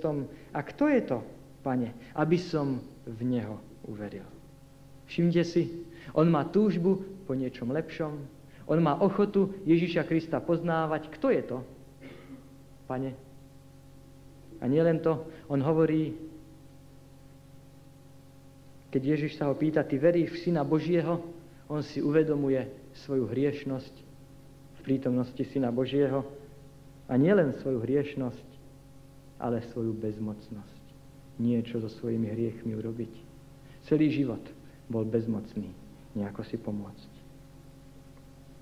A 0.55 0.61
kto 0.63 0.85
je 0.87 1.01
to, 1.03 1.19
pane, 1.67 1.91
aby 2.15 2.39
som 2.39 2.79
v 3.03 3.21
Neho 3.27 3.59
uveril? 3.87 4.27
Všimte 5.11 5.43
si, 5.43 5.83
on 6.15 6.31
má 6.31 6.47
túžbu 6.47 7.03
po 7.27 7.35
niečom 7.35 7.75
lepšom, 7.75 8.15
on 8.71 8.79
má 8.79 8.95
ochotu 9.03 9.51
Ježiša 9.67 10.07
Krista 10.07 10.39
poznávať. 10.39 11.11
Kto 11.19 11.35
je 11.35 11.43
to, 11.43 11.59
pane? 12.91 13.15
A 14.59 14.67
nielen 14.67 14.99
to, 14.99 15.23
on 15.47 15.63
hovorí, 15.63 16.19
keď 18.91 19.03
Ježiš 19.15 19.39
sa 19.39 19.47
ho 19.47 19.55
pýta, 19.55 19.87
ty 19.87 19.95
veríš 19.95 20.35
v 20.35 20.41
Syna 20.51 20.67
Božieho, 20.67 21.23
on 21.71 21.87
si 21.87 22.03
uvedomuje 22.03 22.67
svoju 23.07 23.31
hriešnosť 23.31 23.95
v 24.75 24.81
prítomnosti 24.83 25.39
Syna 25.55 25.71
Božieho 25.71 26.27
a 27.07 27.15
nielen 27.15 27.55
svoju 27.63 27.79
hriešnosť, 27.79 28.49
ale 29.39 29.63
svoju 29.71 29.95
bezmocnosť. 29.95 30.83
Niečo 31.39 31.79
so 31.79 31.89
svojimi 31.89 32.27
hriechmi 32.27 32.75
urobiť. 32.75 33.15
Celý 33.87 34.11
život 34.11 34.43
bol 34.91 35.07
bezmocný 35.07 35.71
nejako 36.19 36.43
si 36.43 36.59
pomôcť. 36.59 37.11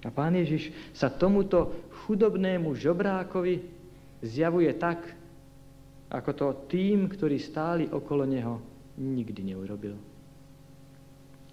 A 0.07 0.15
pán 0.15 0.37
Ježiš 0.37 0.71
sa 0.95 1.11
tomuto 1.11 1.75
chudobnému 2.07 2.77
žobrákovi 2.77 3.78
zjavuje 4.23 4.71
tak, 4.75 5.03
ako 6.09 6.31
to 6.33 6.47
tým, 6.73 7.07
ktorí 7.07 7.37
stáli 7.37 7.85
okolo 7.87 8.25
neho, 8.25 8.61
nikdy 8.97 9.53
neurobil. 9.53 9.95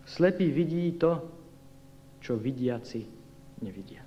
Slepý 0.05 0.53
vidí 0.53 0.95
to, 0.95 1.17
čo 2.21 2.37
vidiaci 2.37 3.03
nevidia. 3.61 4.05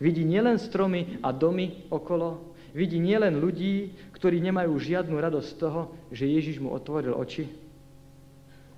Vidí 0.00 0.24
nielen 0.24 0.60
stromy 0.60 1.22
a 1.24 1.32
domy 1.32 1.88
okolo, 1.88 2.54
vidí 2.76 3.00
nielen 3.00 3.40
ľudí, 3.40 3.96
ktorí 4.12 4.42
nemajú 4.44 4.76
žiadnu 4.76 5.16
radosť 5.16 5.48
z 5.48 5.56
toho, 5.56 5.80
že 6.12 6.28
Ježiš 6.28 6.60
mu 6.60 6.74
otvoril 6.74 7.16
oči, 7.16 7.48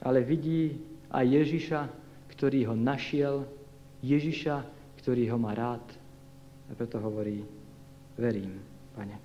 ale 0.01 0.23
vidí 0.23 0.79
aj 1.11 1.25
Ježiša, 1.27 1.81
ktorý 2.31 2.71
ho 2.71 2.75
našiel, 2.79 3.45
Ježiša, 4.01 4.63
ktorý 5.03 5.29
ho 5.35 5.39
má 5.41 5.53
rád. 5.53 5.85
A 6.71 6.79
preto 6.79 7.03
hovorí, 7.03 7.43
verím, 8.21 8.61
pane. 8.93 9.17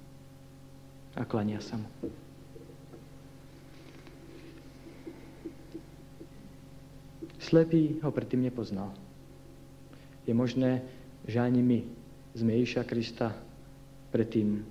A 1.19 1.27
klania 1.27 1.59
sa 1.59 1.75
mu. 1.75 1.87
Slepý 7.43 8.01
ho 8.01 8.09
predtým 8.09 8.41
nepoznal. 8.41 8.95
Je 10.25 10.33
možné, 10.33 10.81
že 11.27 11.37
ani 11.37 11.61
my 11.61 11.79
sme 12.33 12.57
Ježiša 12.57 12.83
Krista 12.89 13.37
predtým 14.09 14.65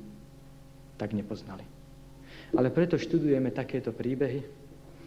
tak 0.99 1.15
nepoznali. 1.15 1.63
Ale 2.57 2.75
preto 2.75 2.99
študujeme 2.99 3.55
takéto 3.55 3.95
príbehy, 3.95 4.43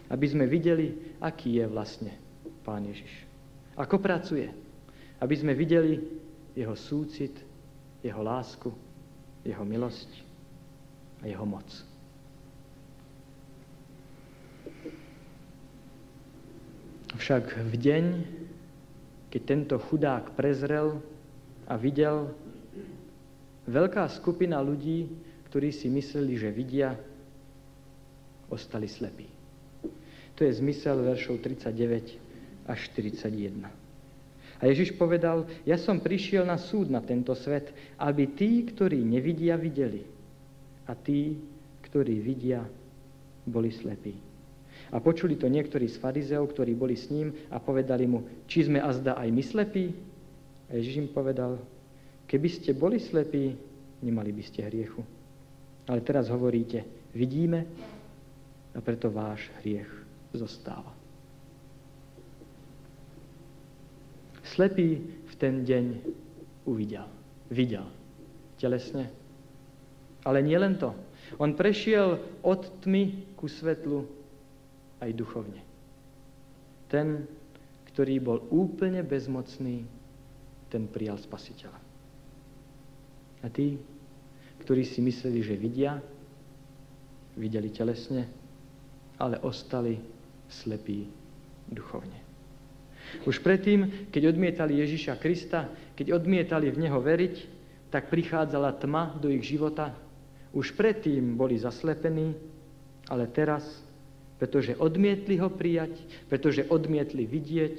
aby 0.08 0.26
sme 0.26 0.48
videli, 0.48 1.16
aký 1.20 1.60
je 1.60 1.66
vlastne 1.68 2.12
Pán 2.64 2.88
Ježiš. 2.88 3.28
Ako 3.76 4.00
pracuje. 4.00 4.48
Aby 5.20 5.34
sme 5.36 5.52
videli 5.52 6.00
jeho 6.56 6.72
súcit, 6.72 7.36
jeho 8.00 8.22
lásku, 8.24 8.72
jeho 9.44 9.64
milosť 9.64 10.10
a 11.22 11.30
jeho 11.30 11.46
moc. 11.46 11.66
Však 17.18 17.58
v 17.66 17.74
deň, 17.74 18.04
keď 19.28 19.42
tento 19.42 19.76
chudák 19.76 20.32
prezrel 20.38 21.02
a 21.66 21.74
videl, 21.74 22.30
veľká 23.66 24.06
skupina 24.12 24.62
ľudí, 24.62 25.10
ktorí 25.50 25.72
si 25.74 25.90
mysleli, 25.90 26.38
že 26.38 26.54
vidia, 26.54 26.94
ostali 28.48 28.88
slepí. 28.88 29.28
To 30.38 30.46
je 30.46 30.52
zmysel 30.54 31.02
veršov 31.02 31.42
39 31.42 32.70
až 32.70 32.78
41. 32.94 33.87
A 34.58 34.66
Ježiš 34.66 34.98
povedal, 34.98 35.46
ja 35.62 35.78
som 35.78 36.02
prišiel 36.02 36.42
na 36.42 36.58
súd 36.58 36.90
na 36.90 36.98
tento 36.98 37.30
svet, 37.38 37.70
aby 37.94 38.26
tí, 38.34 38.66
ktorí 38.66 38.98
nevidia, 39.06 39.54
videli. 39.54 40.02
A 40.90 40.98
tí, 40.98 41.38
ktorí 41.86 42.18
vidia, 42.18 42.66
boli 43.46 43.70
slepí. 43.70 44.18
A 44.90 44.98
počuli 44.98 45.36
to 45.38 45.46
niektorí 45.46 45.86
z 45.86 46.00
farizeov, 46.00 46.50
ktorí 46.50 46.74
boli 46.74 46.96
s 46.96 47.12
ním 47.12 47.30
a 47.52 47.60
povedali 47.60 48.08
mu, 48.08 48.24
či 48.50 48.66
sme 48.66 48.82
azda 48.82 49.14
aj 49.14 49.28
my 49.30 49.42
slepí? 49.44 49.94
A 50.68 50.80
Ježiš 50.80 51.06
im 51.06 51.08
povedal, 51.12 51.60
keby 52.26 52.48
ste 52.50 52.74
boli 52.74 52.98
slepí, 52.98 53.54
nemali 54.02 54.34
by 54.34 54.42
ste 54.42 54.66
hriechu. 54.66 55.04
Ale 55.86 56.02
teraz 56.02 56.28
hovoríte, 56.28 56.82
vidíme 57.14 57.64
a 58.74 58.78
preto 58.82 59.08
váš 59.08 59.48
hriech 59.62 59.88
zostáva. 60.34 60.97
Slepý 64.54 65.00
v 65.28 65.34
ten 65.36 65.64
deň 65.64 65.84
uvidel. 66.64 67.08
Videl. 67.52 67.84
Telesne. 68.56 69.12
Ale 70.24 70.40
nie 70.44 70.56
len 70.56 70.76
to. 70.76 70.92
On 71.36 71.52
prešiel 71.52 72.20
od 72.40 72.84
tmy 72.84 73.36
ku 73.36 73.46
svetlu 73.48 74.08
aj 75.04 75.10
duchovne. 75.12 75.60
Ten, 76.88 77.28
ktorý 77.92 78.16
bol 78.24 78.38
úplne 78.48 79.04
bezmocný, 79.04 79.84
ten 80.72 80.88
prijal 80.88 81.20
spasiteľa. 81.20 81.80
A 83.44 83.46
tí, 83.52 83.76
ktorí 84.64 84.82
si 84.82 85.04
mysleli, 85.04 85.44
že 85.44 85.54
vidia, 85.54 86.00
videli 87.38 87.70
telesne, 87.70 88.26
ale 89.20 89.38
ostali 89.44 90.00
slepí 90.48 91.06
duchovne. 91.70 92.27
Už 93.24 93.40
predtým, 93.40 94.10
keď 94.12 94.32
odmietali 94.34 94.80
Ježiša 94.80 95.16
Krista, 95.20 95.68
keď 95.94 96.18
odmietali 96.18 96.68
v 96.72 96.88
Neho 96.88 97.00
veriť, 97.00 97.58
tak 97.88 98.12
prichádzala 98.12 98.76
tma 98.76 99.16
do 99.16 99.32
ich 99.32 99.44
života. 99.44 99.96
Už 100.52 100.76
predtým 100.76 101.36
boli 101.36 101.56
zaslepení, 101.56 102.36
ale 103.08 103.28
teraz 103.28 103.64
pretože 104.38 104.78
odmietli 104.78 105.34
ho 105.42 105.50
prijať, 105.50 105.98
pretože 106.30 106.62
odmietli 106.70 107.26
vidieť, 107.26 107.76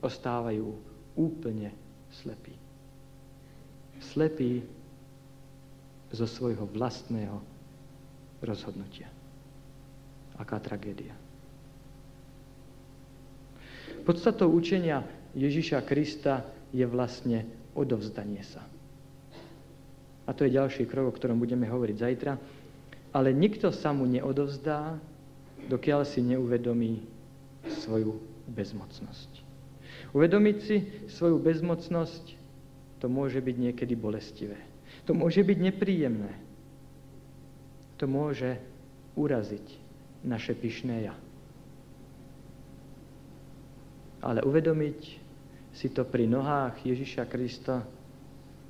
ostávajú 0.00 0.70
úplne 1.18 1.74
slepí. 2.22 2.54
Slepí 3.98 4.62
zo 6.14 6.30
svojho 6.30 6.70
vlastného 6.70 7.42
rozhodnutia. 8.38 9.10
Aká 10.38 10.62
tragédia. 10.62 11.25
Podstatou 14.06 14.50
učenia 14.54 15.02
Ježiša 15.36 15.82
Krista 15.82 16.46
je 16.70 16.86
vlastne 16.86 17.44
odovzdanie 17.76 18.42
sa. 18.46 18.64
A 20.26 20.34
to 20.34 20.42
je 20.42 20.56
ďalší 20.58 20.90
krok, 20.90 21.10
o 21.10 21.16
ktorom 21.16 21.38
budeme 21.38 21.70
hovoriť 21.70 21.96
zajtra. 21.96 22.32
Ale 23.14 23.30
nikto 23.30 23.70
sa 23.70 23.94
mu 23.94 24.04
neodovzdá, 24.04 24.98
dokiaľ 25.70 26.02
si 26.04 26.20
neuvedomí 26.20 27.06
svoju 27.82 28.18
bezmocnosť. 28.50 29.30
Uvedomiť 30.12 30.56
si 30.62 30.76
svoju 31.10 31.38
bezmocnosť, 31.40 32.24
to 33.02 33.06
môže 33.06 33.38
byť 33.38 33.56
niekedy 33.70 33.94
bolestivé. 33.94 34.58
To 35.06 35.14
môže 35.14 35.42
byť 35.42 35.58
nepríjemné. 35.60 36.32
To 38.02 38.04
môže 38.10 38.58
uraziť 39.16 39.66
naše 40.26 40.52
pyšné 40.52 41.08
ja. 41.08 41.14
Ale 44.24 44.44
uvedomiť 44.44 45.00
si 45.76 45.92
to 45.92 46.08
pri 46.08 46.24
nohách 46.24 46.80
Ježiša 46.84 47.28
Krista, 47.28 47.84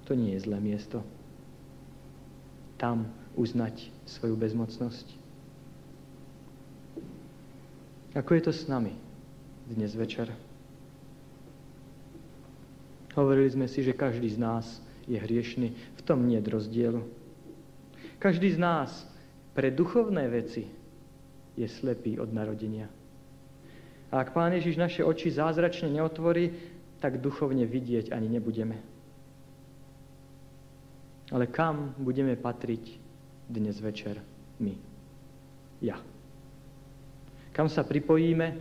to 0.07 0.15
nie 0.15 0.35
je 0.35 0.47
zlé 0.47 0.59
miesto. 0.59 1.03
Tam 2.79 3.07
uznať 3.39 3.91
svoju 4.07 4.35
bezmocnosť. 4.35 5.07
Ako 8.17 8.33
je 8.33 8.43
to 8.43 8.53
s 8.53 8.65
nami 8.67 8.97
dnes 9.69 9.93
večer? 9.93 10.33
Hovorili 13.17 13.49
sme 13.49 13.67
si, 13.69 13.81
že 13.81 13.97
každý 13.97 14.29
z 14.29 14.39
nás 14.41 14.65
je 15.09 15.17
hriešný. 15.17 15.73
V 15.73 16.03
tom 16.05 16.27
nie 16.29 16.37
je 16.37 16.49
rozdielu. 16.53 17.01
Každý 18.21 18.53
z 18.53 18.59
nás 18.61 18.91
pre 19.57 19.73
duchovné 19.73 20.29
veci 20.29 20.69
je 21.57 21.65
slepý 21.65 22.21
od 22.21 22.29
narodenia. 22.33 22.89
A 24.17 24.25
ak 24.25 24.33
Pán 24.33 24.49
Ježiš 24.57 24.81
naše 24.81 25.05
oči 25.05 25.29
zázračne 25.29 25.93
neotvorí, 25.93 26.49
tak 27.05 27.21
duchovne 27.21 27.69
vidieť 27.69 28.17
ani 28.17 28.33
nebudeme. 28.33 28.81
Ale 31.29 31.45
kam 31.45 31.93
budeme 32.01 32.33
patriť 32.33 32.97
dnes 33.45 33.77
večer 33.77 34.17
my? 34.57 34.73
Ja. 35.85 36.01
Kam 37.53 37.69
sa 37.69 37.85
pripojíme, 37.85 38.57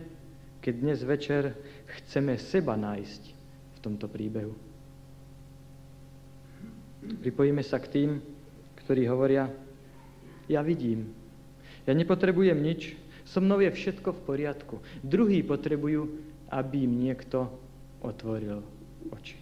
keď 0.60 0.74
dnes 0.76 1.00
večer 1.00 1.56
chceme 1.88 2.36
seba 2.36 2.76
nájsť 2.76 3.22
v 3.72 3.78
tomto 3.80 4.12
príbehu? 4.12 4.52
Pripojíme 7.24 7.64
sa 7.64 7.80
k 7.80 7.88
tým, 7.96 8.10
ktorí 8.84 9.08
hovoria, 9.08 9.48
ja 10.52 10.60
vidím, 10.60 11.16
ja 11.88 11.96
nepotrebujem 11.96 12.60
nič, 12.60 13.05
so 13.26 13.42
mnou 13.42 13.58
je 13.58 13.74
všetko 13.74 14.14
v 14.14 14.20
poriadku. 14.22 14.74
Druhí 15.02 15.42
potrebujú, 15.42 16.06
aby 16.54 16.86
im 16.86 16.94
niekto 16.94 17.50
otvoril 17.98 18.62
oči. 19.10 19.36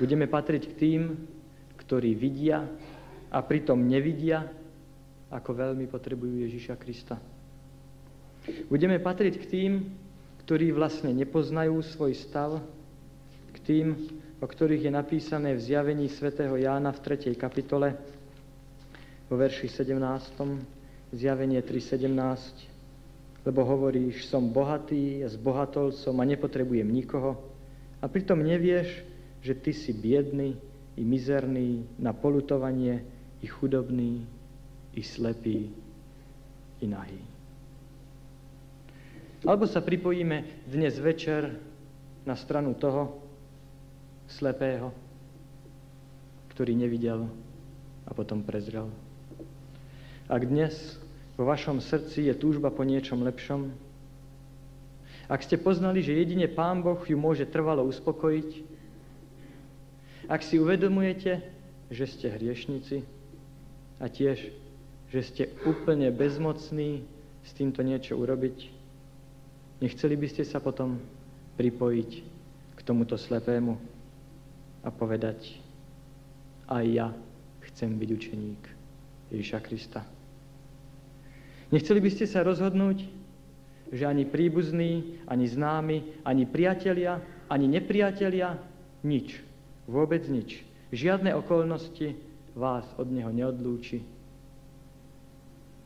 Budeme 0.00 0.24
patriť 0.24 0.62
k 0.72 0.74
tým, 0.78 1.02
ktorí 1.76 2.16
vidia 2.16 2.64
a 3.28 3.38
pritom 3.44 3.84
nevidia, 3.84 4.48
ako 5.28 5.50
veľmi 5.52 5.84
potrebujú 5.90 6.48
Ježiša 6.48 6.74
Krista. 6.80 7.20
Budeme 8.72 8.96
patriť 8.96 9.34
k 9.36 9.44
tým, 9.44 9.72
ktorí 10.46 10.72
vlastne 10.72 11.12
nepoznajú 11.12 11.76
svoj 11.84 12.16
stav, 12.16 12.64
k 13.52 13.58
tým, 13.60 13.86
o 14.40 14.46
ktorých 14.48 14.88
je 14.88 14.92
napísané 14.94 15.52
v 15.52 15.60
zjavení 15.60 16.08
svätého 16.08 16.56
Jána 16.56 16.94
v 16.94 17.02
3. 17.04 17.36
kapitole, 17.36 17.92
vo 19.28 19.36
verši 19.36 19.68
17, 19.68 19.92
zjavenie 21.12 21.60
3.17, 21.60 23.44
lebo 23.44 23.60
hovoríš, 23.64 24.28
som 24.28 24.48
bohatý, 24.48 25.24
zbohatol 25.28 25.92
som 25.92 26.16
a 26.20 26.24
nepotrebujem 26.24 26.88
nikoho, 26.88 27.36
a 27.98 28.06
pritom 28.06 28.40
nevieš, 28.40 29.04
že 29.40 29.54
ty 29.54 29.72
si 29.72 29.94
biedný 29.94 30.58
i 30.98 31.02
mizerný 31.06 31.86
na 31.98 32.10
polutovanie, 32.10 33.04
i 33.38 33.46
chudobný, 33.46 34.26
i 34.94 35.02
slepý, 35.02 35.70
i 36.82 36.86
nahý. 36.86 37.22
Alebo 39.46 39.70
sa 39.70 39.78
pripojíme 39.78 40.66
dnes 40.66 40.98
večer 40.98 41.54
na 42.26 42.34
stranu 42.34 42.74
toho 42.74 43.22
slepého, 44.26 44.90
ktorý 46.50 46.74
nevidel 46.74 47.30
a 48.02 48.10
potom 48.10 48.42
prezrel. 48.42 48.90
Ak 50.28 50.44
dnes 50.44 50.76
vo 51.40 51.48
vašom 51.48 51.80
srdci 51.80 52.28
je 52.28 52.34
túžba 52.36 52.68
po 52.68 52.84
niečom 52.84 53.24
lepšom, 53.24 53.72
ak 55.28 55.40
ste 55.44 55.60
poznali, 55.60 56.04
že 56.04 56.16
jedine 56.16 56.48
Pán 56.48 56.80
Boh 56.84 57.00
ju 57.00 57.16
môže 57.16 57.48
trvalo 57.48 57.84
uspokojiť, 57.88 58.50
ak 60.28 60.40
si 60.44 60.60
uvedomujete, 60.60 61.40
že 61.88 62.04
ste 62.04 62.28
hriešnici 62.28 63.04
a 64.00 64.12
tiež, 64.12 64.52
že 65.08 65.20
ste 65.24 65.44
úplne 65.64 66.12
bezmocní 66.12 67.04
s 67.44 67.50
týmto 67.56 67.80
niečo 67.80 68.16
urobiť, 68.16 68.78
Nechceli 69.78 70.18
by 70.18 70.26
ste 70.26 70.42
sa 70.42 70.58
potom 70.58 70.98
pripojiť 71.54 72.10
k 72.74 72.80
tomuto 72.82 73.14
slepému 73.14 73.78
a 74.82 74.88
povedať, 74.90 75.54
aj 76.66 76.84
ja 76.90 77.08
chcem 77.70 77.94
byť 77.94 78.08
učeník 78.10 78.62
Ježiša 79.30 79.58
Krista. 79.62 80.17
Nechceli 81.68 82.00
by 82.00 82.10
ste 82.12 82.24
sa 82.24 82.40
rozhodnúť, 82.40 83.04
že 83.92 84.04
ani 84.08 84.24
príbuzní, 84.24 85.20
ani 85.28 85.46
známi, 85.48 86.24
ani 86.24 86.44
priatelia, 86.48 87.20
ani 87.48 87.68
nepriatelia, 87.68 88.56
nič, 89.04 89.40
vôbec 89.84 90.24
nič, 90.28 90.64
žiadne 90.92 91.32
okolnosti 91.36 92.16
vás 92.56 92.84
od 92.96 93.08
Neho 93.12 93.32
neodlúči, 93.32 94.00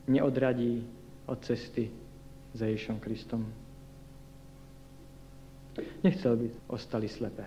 neodradí 0.07 0.87
od 1.27 1.39
cesty 1.43 1.91
za 2.55 2.67
Ježišom 2.67 2.99
Kristom. 3.03 3.43
Nechcel 6.05 6.37
by 6.37 6.49
ostali 6.71 7.09
slepé. 7.09 7.47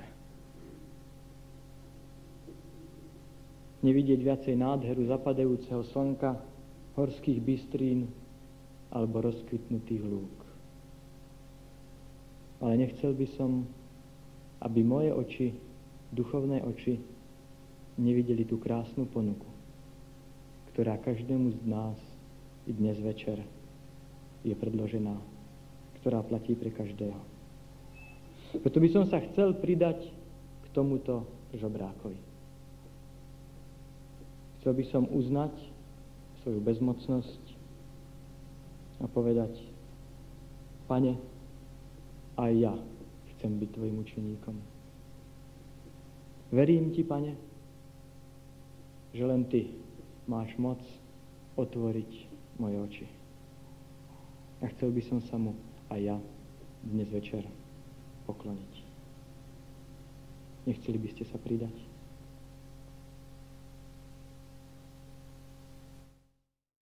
Nevidieť 3.86 4.18
viacej 4.18 4.56
nádheru 4.58 5.06
zapadajúceho 5.06 5.86
slnka, 5.86 6.42
horských 6.98 7.38
bystrín 7.38 8.10
alebo 8.96 9.28
rozkvitnutých 9.28 10.04
lúk. 10.08 10.36
Ale 12.64 12.80
nechcel 12.80 13.12
by 13.12 13.28
som, 13.36 13.68
aby 14.64 14.80
moje 14.80 15.12
oči, 15.12 15.48
duchovné 16.16 16.64
oči, 16.64 16.96
nevideli 18.00 18.48
tú 18.48 18.56
krásnu 18.56 19.04
ponuku, 19.12 19.48
ktorá 20.72 20.96
každému 21.04 21.60
z 21.60 21.62
nás 21.68 22.00
i 22.64 22.72
dnes 22.72 22.96
večer 23.04 23.44
je 24.48 24.56
predložená, 24.56 25.20
ktorá 26.00 26.24
platí 26.24 26.56
pre 26.56 26.72
každého. 26.72 27.20
Preto 28.64 28.80
by 28.80 28.90
som 28.96 29.04
sa 29.12 29.20
chcel 29.20 29.60
pridať 29.60 30.00
k 30.64 30.66
tomuto 30.72 31.28
žobrákovi. 31.52 32.16
Chcel 34.60 34.72
by 34.72 34.86
som 34.88 35.04
uznať 35.12 35.52
svoju 36.42 36.60
bezmocnosť 36.64 37.44
a 39.00 39.06
povedať, 39.08 39.52
Pane, 40.86 41.18
aj 42.38 42.52
ja 42.54 42.74
chcem 43.36 43.58
byť 43.58 43.70
Tvojim 43.74 43.98
učeníkom. 44.00 44.56
Verím 46.54 46.94
Ti, 46.94 47.02
Pane, 47.02 47.34
že 49.12 49.24
len 49.26 49.44
Ty 49.50 49.66
máš 50.30 50.54
moc 50.62 50.80
otvoriť 51.58 52.12
moje 52.60 52.78
oči. 52.80 53.08
A 54.64 54.72
chcel 54.72 54.92
by 54.92 55.02
som 55.04 55.20
sa 55.20 55.36
mu 55.36 55.56
aj 55.92 56.00
ja 56.00 56.18
dnes 56.86 57.10
večer 57.12 57.44
pokloniť. 58.26 58.74
Nechceli 60.66 60.98
by 60.98 61.10
ste 61.14 61.24
sa 61.30 61.38
pridať? 61.38 61.85